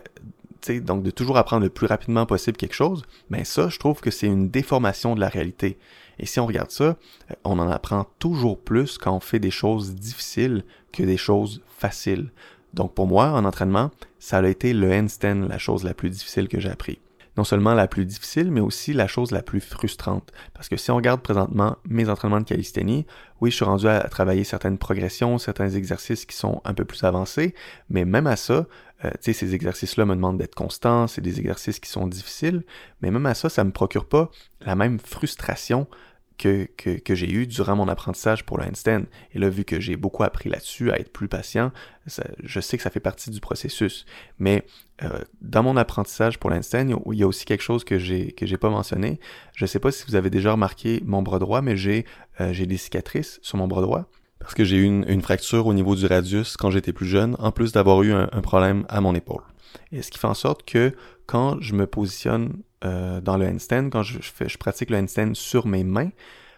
sais, 0.61 0.79
donc 0.79 1.03
de 1.03 1.11
toujours 1.11 1.35
apprendre 1.35 1.63
le 1.63 1.69
plus 1.69 1.85
rapidement 1.85 2.25
possible 2.25 2.55
quelque 2.55 2.75
chose, 2.75 3.03
mais 3.29 3.43
ça, 3.43 3.67
je 3.67 3.77
trouve 3.77 3.99
que 3.99 4.09
c'est 4.09 4.27
une 4.27 4.49
déformation 4.49 5.13
de 5.13 5.19
la 5.19 5.27
réalité. 5.27 5.77
Et 6.17 6.25
si 6.25 6.39
on 6.39 6.45
regarde 6.45 6.71
ça, 6.71 6.95
on 7.43 7.59
en 7.59 7.69
apprend 7.69 8.05
toujours 8.19 8.57
plus 8.57 8.97
quand 8.97 9.13
on 9.13 9.19
fait 9.19 9.39
des 9.39 9.51
choses 9.51 9.95
difficiles 9.95 10.63
que 10.93 11.03
des 11.03 11.17
choses 11.17 11.61
faciles. 11.77 12.31
Donc 12.73 12.93
pour 12.93 13.07
moi, 13.07 13.31
en 13.31 13.43
entraînement, 13.43 13.91
ça 14.17 14.37
a 14.37 14.47
été 14.47 14.71
le 14.73 14.93
handstand 14.93 15.47
la 15.49 15.57
chose 15.57 15.83
la 15.83 15.93
plus 15.93 16.09
difficile 16.09 16.47
que 16.47 16.59
j'ai 16.59 16.69
appris 16.69 16.99
non 17.39 17.46
seulement 17.46 17.74
la 17.74 17.88
plus 17.88 18.05
difficile, 18.05 18.51
mais 18.51 18.60
aussi 18.60 18.91
la 18.91 19.08
chose 19.08 19.31
la 19.31 19.41
plus 19.41 19.62
frustrante. 19.62 20.34
Parce 20.53 20.67
que 20.67 20.75
si 20.75 20.91
on 20.91 20.98
regarde 20.98 21.22
présentement 21.22 21.77
mes 21.88 22.10
entraînements 22.10 22.41
de 22.41 22.46
calisthénie, 22.46 23.05
oui, 23.39 23.50
je 23.50 23.55
suis 23.55 23.63
rendu 23.63 23.88
à 23.88 24.01
travailler 24.10 24.43
certaines 24.43 24.77
progressions, 24.77 25.38
certains 25.38 25.69
exercices 25.69 26.25
qui 26.25 26.36
sont 26.36 26.62
un 26.65 26.74
peu 26.74 26.84
plus 26.84 27.01
avancés, 27.05 27.55
mais 27.89 28.03
même 28.03 28.27
à 28.27 28.36
ça, 28.36 28.67
euh, 29.05 29.10
tu 29.12 29.17
sais, 29.22 29.34
ces 29.34 29.55
exercices-là 29.55 30.03
me 30.03 30.15
demandent 30.15 30.38
d'être 30.38 30.53
constant, 30.53 31.08
c'est 31.08 31.22
des 31.22 31.39
exercices 31.39 31.79
qui 31.79 31.89
sont 31.89 32.08
difficiles, 32.08 32.65
mais 33.01 33.10
même 33.10 33.25
à 33.25 33.34
ça, 33.34 33.48
ça 33.48 33.63
me 33.63 33.72
procure 33.72 34.10
pas 34.10 34.29
la 34.60 34.75
même 34.75 35.00
frustration 35.00 35.88
que, 36.39 36.67
que, 36.77 36.98
que 36.98 37.13
j'ai 37.13 37.29
eu 37.29 37.46
durant 37.46 37.75
mon 37.75 37.88
apprentissage 37.88 38.46
pour 38.46 38.58
le. 38.58 38.63
Et 39.34 39.39
là, 39.39 39.50
vu 39.50 39.65
que 39.65 39.79
j'ai 39.79 39.98
beaucoup 39.98 40.24
appris 40.24 40.50
là-dessus, 40.50 40.91
à 40.91 41.00
être 41.00 41.12
plus 41.12 41.27
patient, 41.27 41.72
je 42.43 42.60
sais 42.60 42.77
que 42.77 42.84
ça 42.84 42.89
fait 42.89 43.00
partie 43.00 43.29
du 43.29 43.39
processus. 43.39 44.05
Mais 44.39 44.65
euh, 45.03 45.19
dans 45.41 45.62
mon 45.62 45.77
apprentissage 45.77 46.39
pour 46.39 46.50
l'handstand, 46.50 46.96
il 47.12 47.17
y 47.17 47.24
a 47.24 47.27
aussi 47.27 47.46
quelque 47.46 47.62
chose 47.62 47.84
que 47.84 48.00
j'ai 48.00 48.31
que 48.31 48.46
j'ai 48.46 48.58
pas 48.58 48.69
mentionné. 48.69 49.19
Je 49.53 49.65
sais 49.65 49.79
pas 49.79 49.91
si 49.91 50.05
vous 50.08 50.15
avez 50.15 50.29
déjà 50.29 50.53
remarqué 50.53 51.01
mon 51.05 51.22
bras 51.22 51.39
droit, 51.39 51.62
mais 51.62 51.77
j'ai 51.77 52.05
euh, 52.39 52.53
j'ai 52.53 52.65
des 52.65 52.77
cicatrices 52.77 53.39
sur 53.41 53.58
mon 53.58 53.67
bras 53.67 53.81
droit 53.81 54.10
parce 54.39 54.53
que 54.53 54.63
j'ai 54.63 54.77
eu 54.77 54.84
une, 54.84 55.05
une, 55.10 55.22
fracture 55.22 55.67
au 55.67 55.74
niveau 55.74 55.96
du 55.98 56.05
radius 56.05 56.55
quand 56.55 56.72
j'étais 56.72 56.93
plus 56.93 57.08
jeune, 57.08 57.36
en 57.39 57.51
plus 57.51 57.74
d'avoir 57.74 58.01
eu 58.03 58.13
un, 58.13 58.29
un 58.31 58.41
problème 58.41 58.86
à 58.88 59.01
mon 59.01 59.13
épaule. 59.13 59.43
Et 59.91 60.01
ce 60.01 60.10
qui 60.10 60.17
fait 60.17 60.27
en 60.27 60.34
sorte 60.34 60.63
que 60.63 60.96
quand 61.25 61.60
je 61.60 61.74
me 61.74 61.86
positionne 61.86 62.53
euh, 62.86 63.21
dans 63.21 63.38
le 63.38 63.48
handstand, 63.48 63.89
quand 63.89 64.03
je, 64.03 64.19
je 64.21 64.57
pratique 64.57 64.89
le 64.89 64.98
handstand 64.98 65.33
sur 65.33 65.67
mes 65.67 65.83
mains, 65.83 66.12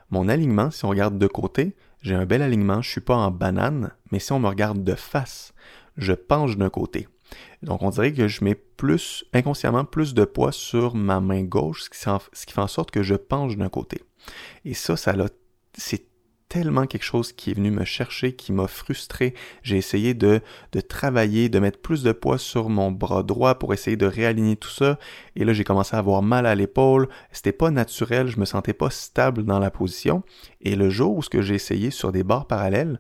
mon 0.10 0.28
alignement, 0.28 0.72
si 0.72 0.86
on 0.86 0.90
regarde 0.90 1.18
de 1.18 1.28
côté, 1.28 1.76
j'ai 2.02 2.16
un 2.16 2.26
bel 2.26 2.42
alignement, 2.42 2.82
je 2.82 2.90
suis 2.90 3.02
pas 3.02 3.16
en 3.16 3.32
banane, 3.32 3.92
mais 4.12 4.20
si 4.20 4.32
on 4.32 4.40
me 4.40 4.48
regarde 4.48 4.84
de 4.84 4.96
face, 4.96 5.54
je 5.98 6.14
penche 6.14 6.58
d'un 6.58 6.70
côté. 6.70 7.08
Donc 7.64 7.82
on 7.82 7.90
dirait 7.90 8.12
que 8.12 8.28
je 8.28 8.44
mets 8.44 8.56
plus, 8.56 9.24
inconsciemment, 9.34 9.86
plus 9.86 10.14
de 10.14 10.26
poids 10.26 10.52
sur 10.52 10.96
ma 10.96 11.20
main 11.20 11.44
gauche, 11.44 11.84
ce 11.84 11.90
qui, 11.90 11.98
ce 11.98 12.46
qui 12.46 12.54
fait 12.54 12.62
en 12.62 12.68
sorte 12.68 12.92
que 12.92 13.04
je 13.04 13.16
penche 13.16 13.56
d'un 13.56 13.70
côté. 13.70 14.02
Et 14.66 14.74
ça, 14.74 14.98
ça 14.98 15.16
c'est 15.74 16.11
tellement 16.52 16.86
quelque 16.86 17.06
chose 17.06 17.32
qui 17.32 17.52
est 17.52 17.54
venu 17.54 17.72
me 17.72 17.86
chercher, 17.86 18.34
qui 18.34 18.52
m'a 18.52 18.68
frustré. 18.68 19.34
J'ai 19.64 19.78
essayé 19.78 20.14
de, 20.14 20.42
de 20.74 20.82
travailler, 20.82 21.48
de 21.48 21.60
mettre 21.60 21.80
plus 21.80 22.04
de 22.04 22.12
poids 22.12 22.38
sur 22.38 22.68
mon 22.68 22.92
bras 22.92 23.24
droit 23.24 23.56
pour 23.56 23.74
essayer 23.74 23.96
de 23.96 24.06
réaligner 24.06 24.58
tout 24.58 24.70
ça. 24.70 25.00
Et 25.38 25.46
là, 25.46 25.54
j'ai 25.54 25.64
commencé 25.64 25.96
à 25.96 26.00
avoir 26.00 26.22
mal 26.22 26.46
à 26.46 26.54
l'épaule. 26.54 27.08
C'était 27.32 27.54
pas 27.54 27.72
naturel, 27.72 28.28
je 28.28 28.38
me 28.38 28.44
sentais 28.44 28.74
pas 28.74 28.90
stable 28.90 29.46
dans 29.46 29.60
la 29.60 29.72
position. 29.72 30.24
Et 30.60 30.76
le 30.76 30.90
jour 30.90 31.16
où 31.16 31.24
ce 31.24 31.30
que 31.30 31.42
j'ai 31.42 31.56
essayé 31.56 31.90
sur 31.90 32.12
des 32.12 32.26
barres 32.26 32.48
parallèles, 32.48 33.00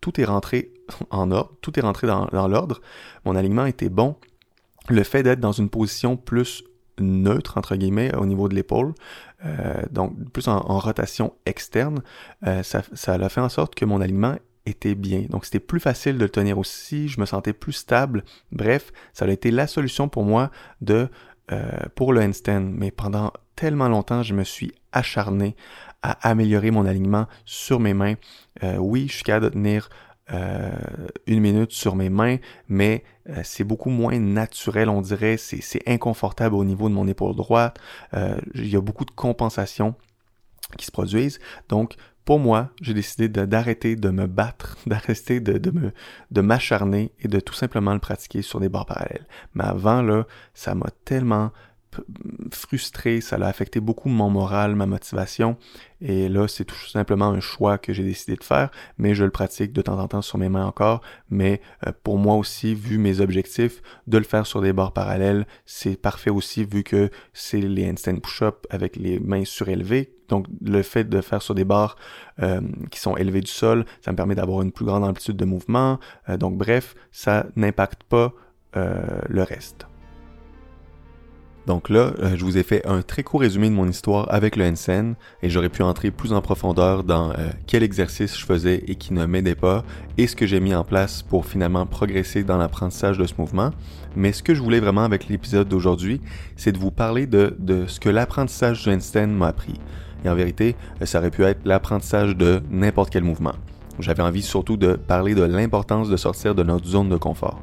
tout 0.00 0.20
est 0.20 0.24
rentré 0.24 0.72
en 1.10 1.32
ordre, 1.32 1.56
tout 1.62 1.76
est 1.76 1.82
rentré 1.82 2.06
dans, 2.06 2.26
dans 2.26 2.46
l'ordre. 2.46 2.80
Mon 3.24 3.34
alignement 3.34 3.66
était 3.66 3.88
bon. 3.88 4.14
Le 4.88 5.02
fait 5.02 5.24
d'être 5.24 5.40
dans 5.40 5.50
une 5.50 5.70
position 5.70 6.16
plus 6.16 6.62
neutre, 7.00 7.58
entre 7.58 7.76
guillemets, 7.76 8.14
au 8.16 8.26
niveau 8.26 8.48
de 8.48 8.54
l'épaule, 8.54 8.94
donc 9.90 10.30
plus 10.30 10.48
en, 10.48 10.60
rotation 10.78 11.34
externe, 11.44 12.02
ça, 12.62 12.82
ça 12.92 13.14
a 13.14 13.28
fait 13.28 13.40
en 13.40 13.48
sorte 13.48 13.74
que 13.74 13.84
mon 13.84 14.00
alignement 14.00 14.36
était 14.66 14.94
bien. 14.94 15.26
Donc 15.30 15.44
c'était 15.44 15.60
plus 15.60 15.80
facile 15.80 16.18
de 16.18 16.22
le 16.22 16.28
tenir 16.28 16.58
aussi, 16.58 17.08
je 17.08 17.20
me 17.20 17.26
sentais 17.26 17.52
plus 17.52 17.72
stable. 17.72 18.24
Bref, 18.52 18.92
ça 19.12 19.24
a 19.24 19.28
été 19.28 19.50
la 19.50 19.66
solution 19.66 20.08
pour 20.08 20.24
moi 20.24 20.50
de 20.80 21.08
pour 21.94 22.12
le 22.12 22.22
handstand. 22.22 22.72
Mais 22.72 22.90
pendant 22.90 23.32
tellement 23.54 23.88
longtemps, 23.88 24.22
je 24.22 24.34
me 24.34 24.44
suis 24.44 24.72
acharné 24.92 25.56
à 26.02 26.28
améliorer 26.28 26.70
mon 26.70 26.86
alignement 26.86 27.26
sur 27.44 27.80
mes 27.80 27.94
mains. 27.94 28.14
oui, 28.78 29.06
je 29.08 29.14
suis 29.14 29.24
de 29.24 29.48
tenir 29.48 29.88
euh, 30.32 30.72
une 31.26 31.40
minute 31.40 31.70
sur 31.70 31.94
mes 31.94 32.10
mains, 32.10 32.38
mais 32.68 33.04
euh, 33.28 33.40
c'est 33.44 33.62
beaucoup 33.62 33.90
moins 33.90 34.18
naturel, 34.18 34.88
on 34.88 35.00
dirait. 35.00 35.36
C'est 35.36 35.82
inconfortable 35.86 36.54
au 36.56 36.64
niveau 36.64 36.88
de 36.88 36.94
mon 36.94 37.06
épaule 37.06 37.36
droite. 37.36 37.78
Euh, 38.14 38.36
il 38.54 38.68
y 38.68 38.76
a 38.76 38.80
beaucoup 38.80 39.04
de 39.04 39.10
compensations 39.12 39.94
qui 40.76 40.86
se 40.86 40.90
produisent. 40.90 41.38
Donc, 41.68 41.94
pour 42.24 42.40
moi, 42.40 42.70
j'ai 42.80 42.92
décidé 42.92 43.28
d'arrêter 43.28 43.94
de, 43.94 44.10
me 44.10 44.26
battre, 44.26 44.76
d'arrêter 44.86 45.38
de, 45.38 45.58
de, 45.58 45.70
me 45.70 45.92
de 46.32 46.40
m'acharner 46.40 47.12
et 47.20 47.28
de 47.28 47.38
tout 47.38 47.54
simplement 47.54 47.94
le 47.94 48.00
pratiquer 48.00 48.42
sur 48.42 48.58
des 48.58 48.68
bords 48.68 48.86
parallèles. 48.86 49.26
Mais 49.54 49.64
avant 49.64 50.02
là, 50.02 50.26
ça 50.54 50.74
m'a 50.74 50.90
tellement 51.04 51.52
frustré, 52.50 53.20
ça 53.20 53.36
a 53.36 53.46
affecté 53.46 53.80
beaucoup 53.80 54.08
mon 54.08 54.30
moral, 54.30 54.74
ma 54.74 54.86
motivation. 54.86 55.56
Et 56.00 56.28
là, 56.28 56.46
c'est 56.46 56.64
tout 56.64 56.88
simplement 56.88 57.26
un 57.26 57.40
choix 57.40 57.78
que 57.78 57.92
j'ai 57.92 58.02
décidé 58.02 58.36
de 58.36 58.44
faire, 58.44 58.70
mais 58.98 59.14
je 59.14 59.24
le 59.24 59.30
pratique 59.30 59.72
de 59.72 59.80
temps 59.82 59.98
en 59.98 60.08
temps 60.08 60.22
sur 60.22 60.38
mes 60.38 60.48
mains 60.48 60.66
encore. 60.66 61.00
Mais 61.30 61.60
euh, 61.86 61.92
pour 62.02 62.18
moi 62.18 62.36
aussi, 62.36 62.74
vu 62.74 62.98
mes 62.98 63.20
objectifs, 63.20 63.82
de 64.06 64.18
le 64.18 64.24
faire 64.24 64.46
sur 64.46 64.60
des 64.60 64.72
barres 64.72 64.92
parallèles, 64.92 65.46
c'est 65.64 66.00
parfait 66.00 66.30
aussi 66.30 66.64
vu 66.64 66.82
que 66.82 67.10
c'est 67.32 67.60
les 67.60 67.88
handstand 67.90 68.20
push-up 68.20 68.66
avec 68.70 68.96
les 68.96 69.18
mains 69.18 69.44
surélevées. 69.44 70.12
Donc 70.28 70.46
le 70.60 70.82
fait 70.82 71.04
de 71.04 71.20
faire 71.20 71.40
sur 71.40 71.54
des 71.54 71.64
barres 71.64 71.96
euh, 72.42 72.60
qui 72.90 73.00
sont 73.00 73.16
élevées 73.16 73.40
du 73.40 73.50
sol, 73.50 73.86
ça 74.04 74.12
me 74.12 74.16
permet 74.16 74.34
d'avoir 74.34 74.62
une 74.62 74.72
plus 74.72 74.84
grande 74.84 75.04
amplitude 75.04 75.36
de 75.36 75.44
mouvement. 75.44 75.98
Euh, 76.28 76.36
donc 76.36 76.58
bref, 76.58 76.94
ça 77.10 77.46
n'impacte 77.56 78.02
pas 78.04 78.32
le 78.74 79.42
reste. 79.42 79.86
Donc 81.66 81.88
là, 81.88 82.12
euh, 82.20 82.36
je 82.36 82.44
vous 82.44 82.58
ai 82.58 82.62
fait 82.62 82.86
un 82.86 83.02
très 83.02 83.24
court 83.24 83.40
résumé 83.40 83.68
de 83.68 83.74
mon 83.74 83.88
histoire 83.88 84.32
avec 84.32 84.54
le 84.54 84.64
handstand 84.64 85.14
et 85.42 85.50
j'aurais 85.50 85.68
pu 85.68 85.82
entrer 85.82 86.12
plus 86.12 86.32
en 86.32 86.40
profondeur 86.40 87.02
dans 87.02 87.30
euh, 87.30 87.48
quel 87.66 87.82
exercice 87.82 88.38
je 88.38 88.46
faisais 88.46 88.84
et 88.86 88.94
qui 88.94 89.12
ne 89.12 89.26
m'aidait 89.26 89.56
pas 89.56 89.84
et 90.16 90.28
ce 90.28 90.36
que 90.36 90.46
j'ai 90.46 90.60
mis 90.60 90.74
en 90.74 90.84
place 90.84 91.22
pour 91.22 91.44
finalement 91.44 91.84
progresser 91.84 92.44
dans 92.44 92.56
l'apprentissage 92.56 93.18
de 93.18 93.26
ce 93.26 93.34
mouvement. 93.36 93.72
Mais 94.14 94.32
ce 94.32 94.44
que 94.44 94.54
je 94.54 94.62
voulais 94.62 94.78
vraiment 94.78 95.02
avec 95.02 95.28
l'épisode 95.28 95.68
d'aujourd'hui, 95.68 96.20
c'est 96.56 96.70
de 96.70 96.78
vous 96.78 96.92
parler 96.92 97.26
de, 97.26 97.56
de 97.58 97.86
ce 97.88 97.98
que 97.98 98.08
l'apprentissage 98.08 98.84
du 98.84 98.90
handstand 98.90 99.26
m'a 99.26 99.48
appris. 99.48 99.74
Et 100.24 100.28
en 100.28 100.36
vérité, 100.36 100.76
euh, 101.02 101.06
ça 101.06 101.18
aurait 101.18 101.32
pu 101.32 101.42
être 101.42 101.60
l'apprentissage 101.64 102.36
de 102.36 102.62
n'importe 102.70 103.10
quel 103.10 103.24
mouvement. 103.24 103.54
J'avais 103.98 104.22
envie 104.22 104.42
surtout 104.42 104.76
de 104.76 104.92
parler 104.94 105.34
de 105.34 105.42
l'importance 105.42 106.10
de 106.10 106.16
sortir 106.16 106.54
de 106.54 106.62
notre 106.62 106.86
zone 106.86 107.08
de 107.08 107.16
confort. 107.16 107.60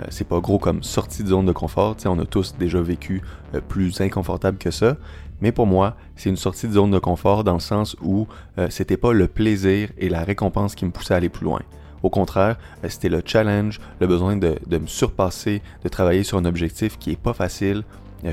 Euh, 0.00 0.04
c'est 0.10 0.26
pas 0.26 0.40
gros 0.40 0.58
comme 0.58 0.82
sortie 0.82 1.22
de 1.22 1.28
zone 1.28 1.46
de 1.46 1.52
confort, 1.52 1.96
on 2.06 2.18
a 2.18 2.24
tous 2.24 2.56
déjà 2.58 2.80
vécu 2.80 3.22
euh, 3.54 3.60
plus 3.60 4.00
inconfortable 4.00 4.58
que 4.58 4.70
ça, 4.70 4.96
mais 5.40 5.52
pour 5.52 5.66
moi, 5.66 5.96
c'est 6.16 6.30
une 6.30 6.36
sortie 6.36 6.66
de 6.66 6.72
zone 6.72 6.90
de 6.90 6.98
confort 6.98 7.44
dans 7.44 7.54
le 7.54 7.60
sens 7.60 7.96
où 8.02 8.26
euh, 8.58 8.68
c'était 8.70 8.96
pas 8.96 9.12
le 9.12 9.28
plaisir 9.28 9.90
et 9.98 10.08
la 10.08 10.24
récompense 10.24 10.74
qui 10.74 10.84
me 10.84 10.90
poussaient 10.90 11.14
à 11.14 11.18
aller 11.18 11.28
plus 11.28 11.44
loin. 11.44 11.60
Au 12.02 12.10
contraire, 12.10 12.58
c'était 12.88 13.08
le 13.08 13.22
challenge, 13.24 13.80
le 13.98 14.06
besoin 14.06 14.36
de, 14.36 14.56
de, 14.66 14.78
me 14.78 14.86
surpasser, 14.86 15.62
de 15.84 15.88
travailler 15.88 16.22
sur 16.22 16.36
un 16.36 16.44
objectif 16.44 16.98
qui 16.98 17.12
est 17.12 17.20
pas 17.20 17.32
facile, 17.32 17.82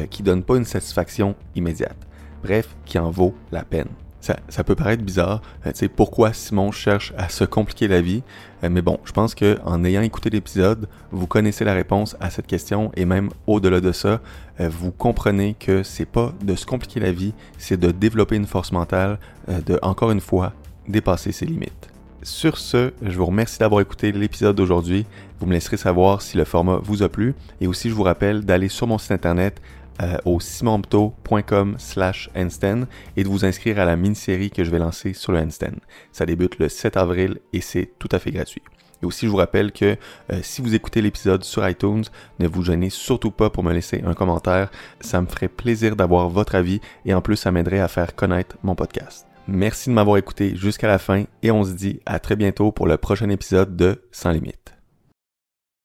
qui 0.10 0.24
donne 0.24 0.44
pas 0.44 0.58
une 0.58 0.66
satisfaction 0.66 1.36
immédiate. 1.56 1.96
Bref, 2.44 2.76
qui 2.84 3.00
en 3.00 3.12
vaut 3.12 3.34
la 3.54 3.64
peine. 3.64 3.88
Ça, 4.22 4.64
peut 4.64 4.76
paraître 4.76 5.04
bizarre, 5.04 5.42
euh, 5.66 5.72
sais, 5.74 5.88
pourquoi 5.88 6.32
Simon 6.32 6.72
cherche 6.72 7.12
à 7.18 7.28
se 7.28 7.44
compliquer 7.44 7.88
la 7.88 8.02
vie, 8.02 8.22
euh, 8.64 8.70
mais 8.70 8.84
bon, 8.84 9.00
je 9.04 9.12
pense 9.14 9.34
que 9.34 9.58
en 9.66 9.84
ayant 9.84 10.02
écouté 10.02 10.30
l'épisode, 10.30 10.88
vous 11.10 11.26
connaissez 11.26 11.66
la 11.66 11.74
réponse 11.74 12.16
à 12.20 12.30
cette 12.30 12.46
question 12.46 12.92
et 12.96 13.06
même 13.06 13.32
au-delà 13.48 13.82
de 13.82 13.92
ça, 13.92 14.22
euh, 14.60 14.70
vous 14.70 14.92
comprenez 14.92 15.56
que 15.60 15.82
c'est 15.82 16.06
pas 16.06 16.34
de 16.44 16.54
se 16.54 16.68
compliquer 16.68 17.00
la 17.00 17.12
vie, 17.12 17.34
c'est 17.58 17.80
de 17.80 17.90
développer 17.90 18.36
une 18.36 18.46
force 18.46 18.72
mentale, 18.72 19.18
de 19.48 19.80
encore 19.82 20.12
une 20.12 20.22
fois 20.22 20.54
dépasser 20.88 21.32
ses 21.32 21.48
limites. 21.48 21.90
Sur 22.22 22.60
ce, 22.60 22.92
je 23.02 23.18
vous 23.18 23.26
remercie 23.26 23.58
d'avoir 23.58 23.82
écouté 23.82 24.12
l'épisode 24.12 24.56
d'aujourd'hui. 24.56 25.08
Vous 25.40 25.48
me 25.48 25.54
laisserez 25.54 25.78
savoir 25.78 26.22
si 26.22 26.38
le 26.38 26.46
format 26.46 26.80
vous 26.84 27.02
a 27.02 27.10
plu 27.10 27.34
et 27.60 27.66
aussi 27.66 27.90
je 27.90 27.96
vous 27.96 28.04
rappelle 28.04 28.46
d'aller 28.46 28.70
sur 28.70 28.86
mon 28.86 29.00
site 29.00 29.14
internet 29.14 29.60
euh, 30.02 30.18
au 30.26 30.40
simonpto.com 30.40 31.76
slash 31.78 32.30
handstand 32.36 32.84
et 33.18 33.24
de 33.24 33.30
vous 33.30 33.46
inscrire 33.46 33.80
à 33.80 33.86
la 33.86 33.96
mini-série 33.96 34.52
que 34.52 34.64
je 34.64 34.72
vais 34.72 34.80
lancer 34.80 35.14
sur 35.14 35.32
le 35.32 35.40
handstand. 35.40 35.78
Ça 36.12 36.26
débute 36.26 36.60
le 36.60 36.70
7 36.70 36.98
avril 36.98 37.40
et 37.54 37.62
c'est 37.62 37.92
tout 38.00 38.10
à 38.12 38.20
fait 38.20 38.32
gratuit. 38.32 38.64
Et 39.02 39.06
aussi, 39.06 39.26
je 39.26 39.32
vous 39.32 39.38
rappelle 39.38 39.72
que 39.72 39.98
euh, 40.32 40.40
si 40.42 40.62
vous 40.62 40.76
écoutez 40.76 41.02
l'épisode 41.02 41.44
sur 41.44 41.68
iTunes, 41.68 42.04
ne 42.40 42.48
vous 42.48 42.64
gênez 42.64 42.90
surtout 42.90 43.32
pas 43.32 43.50
pour 43.50 43.64
me 43.64 43.74
laisser 43.74 44.02
un 44.06 44.14
commentaire. 44.14 44.70
Ça 45.02 45.22
me 45.22 45.28
ferait 45.28 45.48
plaisir 45.48 45.96
d'avoir 45.96 46.30
votre 46.30 46.56
avis 46.56 46.82
et 47.06 47.14
en 47.14 47.22
plus, 47.22 47.36
ça 47.36 47.52
m'aiderait 47.52 47.80
à 47.80 47.88
faire 47.88 48.16
connaître 48.16 48.58
mon 48.64 48.76
podcast. 48.76 49.28
Merci 49.48 49.90
de 49.90 49.96
m'avoir 49.96 50.18
écouté 50.18 50.56
jusqu'à 50.56 50.88
la 50.88 51.00
fin 51.00 51.26
et 51.42 51.52
on 51.52 51.64
se 51.64 51.74
dit 51.74 52.00
à 52.06 52.20
très 52.20 52.36
bientôt 52.36 52.72
pour 52.72 52.88
le 52.88 52.98
prochain 52.98 53.30
épisode 53.30 53.76
de 53.76 54.02
Sans 54.12 54.32
Limite. 54.32 54.81